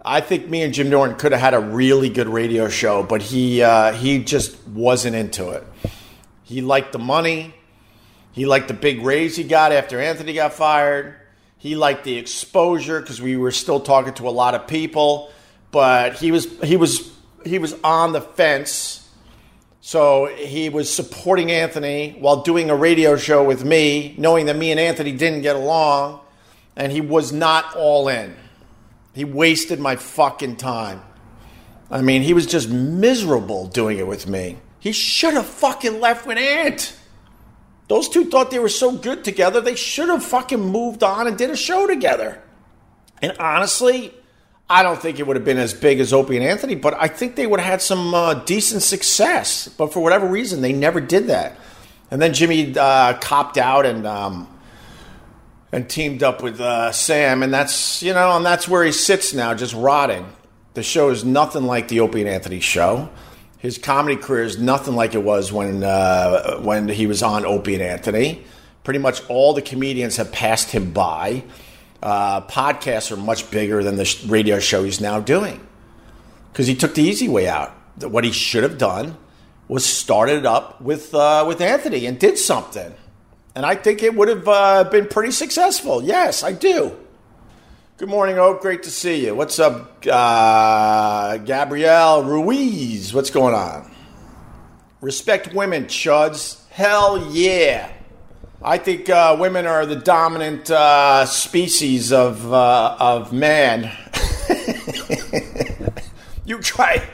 I 0.04 0.20
think 0.20 0.48
me 0.48 0.62
and 0.62 0.74
Jim 0.74 0.90
Norton 0.90 1.16
could 1.16 1.32
have 1.32 1.40
had 1.40 1.54
a 1.54 1.60
really 1.60 2.10
good 2.10 2.28
radio 2.28 2.68
show, 2.68 3.02
but 3.02 3.22
he 3.22 3.62
uh, 3.62 3.92
he 3.92 4.22
just 4.22 4.58
wasn't 4.68 5.14
into 5.14 5.50
it. 5.50 5.64
He 6.52 6.60
liked 6.60 6.92
the 6.92 6.98
money. 6.98 7.54
He 8.32 8.46
liked 8.46 8.68
the 8.68 8.74
big 8.74 9.02
raise 9.02 9.36
he 9.36 9.44
got 9.44 9.72
after 9.72 10.00
Anthony 10.00 10.34
got 10.34 10.54
fired. 10.54 11.16
He 11.58 11.76
liked 11.76 12.04
the 12.04 12.16
exposure 12.16 13.00
because 13.00 13.20
we 13.20 13.36
were 13.36 13.52
still 13.52 13.80
talking 13.80 14.14
to 14.14 14.28
a 14.28 14.30
lot 14.30 14.54
of 14.54 14.66
people, 14.66 15.30
but 15.70 16.14
he 16.14 16.32
was 16.32 16.46
he 16.62 16.76
was 16.76 17.10
he 17.44 17.58
was 17.58 17.74
on 17.84 18.12
the 18.12 18.20
fence 18.20 19.02
so 19.84 20.26
he 20.26 20.68
was 20.68 20.94
supporting 20.94 21.50
Anthony 21.50 22.16
while 22.20 22.42
doing 22.42 22.70
a 22.70 22.76
radio 22.76 23.16
show 23.16 23.42
with 23.42 23.64
me, 23.64 24.14
knowing 24.16 24.46
that 24.46 24.56
me 24.56 24.70
and 24.70 24.78
Anthony 24.78 25.10
didn't 25.10 25.42
get 25.42 25.56
along, 25.56 26.20
and 26.76 26.92
he 26.92 27.00
was 27.00 27.32
not 27.32 27.74
all 27.74 28.08
in. 28.08 28.36
He 29.12 29.24
wasted 29.24 29.80
my 29.80 29.96
fucking 29.96 30.56
time. 30.56 31.02
I 31.90 32.00
mean, 32.00 32.22
he 32.22 32.32
was 32.32 32.46
just 32.46 32.68
miserable 32.68 33.66
doing 33.66 33.98
it 33.98 34.06
with 34.06 34.28
me. 34.28 34.56
He 34.82 34.90
should 34.90 35.34
have 35.34 35.46
fucking 35.46 36.00
left 36.00 36.26
with 36.26 36.38
Ant. 36.38 36.92
Those 37.86 38.08
two 38.08 38.28
thought 38.28 38.50
they 38.50 38.58
were 38.58 38.68
so 38.68 38.90
good 38.90 39.22
together, 39.22 39.60
they 39.60 39.76
should 39.76 40.08
have 40.08 40.24
fucking 40.24 40.58
moved 40.58 41.04
on 41.04 41.28
and 41.28 41.38
did 41.38 41.50
a 41.50 41.56
show 41.56 41.86
together. 41.86 42.42
And 43.22 43.38
honestly, 43.38 44.12
I 44.68 44.82
don't 44.82 45.00
think 45.00 45.20
it 45.20 45.26
would 45.26 45.36
have 45.36 45.44
been 45.44 45.58
as 45.58 45.72
big 45.72 46.00
as 46.00 46.12
Opie 46.12 46.36
and 46.36 46.44
Anthony, 46.44 46.74
but 46.74 46.94
I 46.94 47.06
think 47.06 47.36
they 47.36 47.46
would 47.46 47.60
have 47.60 47.70
had 47.70 47.80
some 47.80 48.12
uh, 48.12 48.34
decent 48.34 48.82
success. 48.82 49.68
But 49.68 49.92
for 49.92 50.00
whatever 50.00 50.26
reason, 50.26 50.62
they 50.62 50.72
never 50.72 51.00
did 51.00 51.28
that. 51.28 51.56
And 52.10 52.20
then 52.20 52.34
Jimmy 52.34 52.76
uh, 52.76 53.18
copped 53.18 53.58
out 53.58 53.86
and 53.86 54.04
um, 54.04 54.48
and 55.70 55.88
teamed 55.88 56.24
up 56.24 56.42
with 56.42 56.60
uh, 56.60 56.90
Sam, 56.90 57.44
and 57.44 57.54
that's 57.54 58.02
you 58.02 58.14
know, 58.14 58.36
and 58.36 58.44
that's 58.44 58.66
where 58.66 58.82
he 58.82 58.90
sits 58.90 59.32
now, 59.32 59.54
just 59.54 59.74
rotting. 59.74 60.26
The 60.74 60.82
show 60.82 61.10
is 61.10 61.24
nothing 61.24 61.62
like 61.62 61.86
the 61.86 62.00
Opie 62.00 62.22
and 62.22 62.28
Anthony 62.28 62.58
show. 62.58 63.10
His 63.62 63.78
comedy 63.78 64.16
career 64.16 64.42
is 64.42 64.58
nothing 64.58 64.96
like 64.96 65.14
it 65.14 65.22
was 65.22 65.52
when 65.52 65.84
uh, 65.84 66.58
when 66.58 66.88
he 66.88 67.06
was 67.06 67.22
on 67.22 67.46
Opie 67.46 67.74
and 67.74 67.82
Anthony. 67.82 68.44
Pretty 68.82 68.98
much 68.98 69.22
all 69.28 69.54
the 69.54 69.62
comedians 69.62 70.16
have 70.16 70.32
passed 70.32 70.72
him 70.72 70.92
by 70.92 71.44
uh, 72.02 72.40
podcasts 72.40 73.12
are 73.12 73.16
much 73.16 73.48
bigger 73.52 73.84
than 73.84 73.94
the 73.94 74.24
radio 74.26 74.58
show 74.58 74.82
he's 74.82 75.00
now 75.00 75.20
doing 75.20 75.64
because 76.50 76.66
he 76.66 76.74
took 76.74 76.96
the 76.96 77.04
easy 77.04 77.28
way 77.28 77.48
out. 77.48 77.70
What 78.00 78.24
he 78.24 78.32
should 78.32 78.64
have 78.64 78.78
done 78.78 79.16
was 79.68 79.86
started 79.86 80.44
up 80.44 80.80
with 80.80 81.14
uh, 81.14 81.44
with 81.46 81.60
Anthony 81.60 82.06
and 82.06 82.18
did 82.18 82.38
something, 82.38 82.92
and 83.54 83.64
I 83.64 83.76
think 83.76 84.02
it 84.02 84.16
would 84.16 84.26
have 84.26 84.48
uh, 84.48 84.84
been 84.90 85.06
pretty 85.06 85.30
successful. 85.30 86.02
Yes, 86.02 86.42
I 86.42 86.50
do. 86.50 86.98
Good 87.98 88.08
morning, 88.08 88.38
Oak. 88.38 88.62
Great 88.62 88.84
to 88.84 88.90
see 88.90 89.26
you. 89.26 89.34
What's 89.34 89.58
up, 89.58 90.02
uh, 90.10 91.36
Gabrielle 91.36 92.24
Ruiz? 92.24 93.12
What's 93.12 93.28
going 93.28 93.54
on? 93.54 93.94
Respect 95.02 95.52
women, 95.52 95.84
chuds. 95.84 96.66
Hell 96.70 97.30
yeah. 97.32 97.92
I 98.62 98.78
think 98.78 99.10
uh, 99.10 99.36
women 99.38 99.66
are 99.66 99.84
the 99.84 99.96
dominant 99.96 100.70
uh, 100.70 101.26
species 101.26 102.14
of 102.14 102.50
uh, 102.50 102.96
of 102.98 103.30
man. 103.30 103.92
you 106.46 106.60
try 106.60 107.06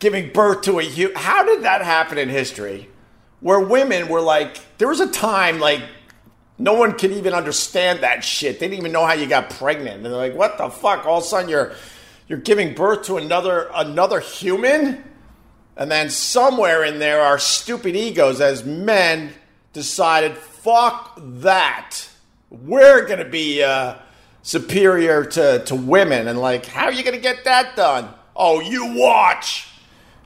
giving 0.00 0.32
birth 0.32 0.62
to 0.62 0.80
a 0.80 0.82
human. 0.82 1.16
How 1.16 1.44
did 1.44 1.62
that 1.62 1.82
happen 1.82 2.18
in 2.18 2.28
history? 2.28 2.90
Where 3.38 3.60
women 3.60 4.08
were 4.08 4.20
like, 4.20 4.58
there 4.78 4.88
was 4.88 4.98
a 4.98 5.08
time 5.08 5.60
like 5.60 5.82
no 6.58 6.74
one 6.74 6.96
could 6.96 7.10
even 7.12 7.32
understand 7.32 8.00
that 8.00 8.22
shit. 8.22 8.60
They 8.60 8.68
didn't 8.68 8.80
even 8.80 8.92
know 8.92 9.04
how 9.04 9.14
you 9.14 9.26
got 9.26 9.50
pregnant. 9.50 9.96
And 9.96 10.04
they're 10.04 10.12
like, 10.12 10.34
what 10.34 10.58
the 10.58 10.70
fuck? 10.70 11.06
All 11.06 11.18
of 11.18 11.24
a 11.24 11.26
sudden 11.26 11.48
you're 11.48 11.72
you're 12.28 12.38
giving 12.38 12.74
birth 12.74 13.06
to 13.06 13.16
another 13.16 13.70
another 13.74 14.20
human? 14.20 15.02
And 15.76 15.90
then 15.90 16.10
somewhere 16.10 16.84
in 16.84 17.00
there 17.00 17.20
our 17.20 17.38
stupid 17.38 17.96
egos 17.96 18.40
as 18.40 18.64
men 18.64 19.32
decided 19.72 20.36
fuck 20.36 21.18
that. 21.20 22.08
We're 22.50 23.04
to 23.18 23.28
be 23.28 23.62
uh, 23.62 23.96
superior 24.42 25.24
to, 25.24 25.64
to 25.64 25.74
women. 25.74 26.28
And 26.28 26.38
like, 26.38 26.66
how 26.66 26.84
are 26.84 26.92
you 26.92 27.02
to 27.16 27.20
get 27.20 27.44
that 27.44 27.74
done? 27.74 28.08
Oh, 28.36 28.60
you 28.60 28.94
watch. 28.94 29.68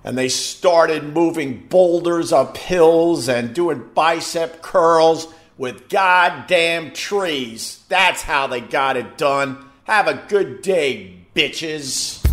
And 0.05 0.17
they 0.17 0.29
started 0.29 1.05
moving 1.05 1.67
boulders 1.69 2.33
up 2.33 2.59
hills 2.59 3.29
and 3.29 3.55
doing 3.55 3.88
bicep 3.95 4.61
curls 4.61 5.33
with 5.59 5.88
goddamn 5.88 6.92
trees. 6.92 7.85
That's 7.88 8.23
how 8.23 8.47
they 8.47 8.61
got 8.61 8.97
it 8.97 9.18
done. 9.18 9.68
Have 9.85 10.07
a 10.07 10.25
good 10.29 10.62
day, 10.62 11.16
bitches. 11.35 12.28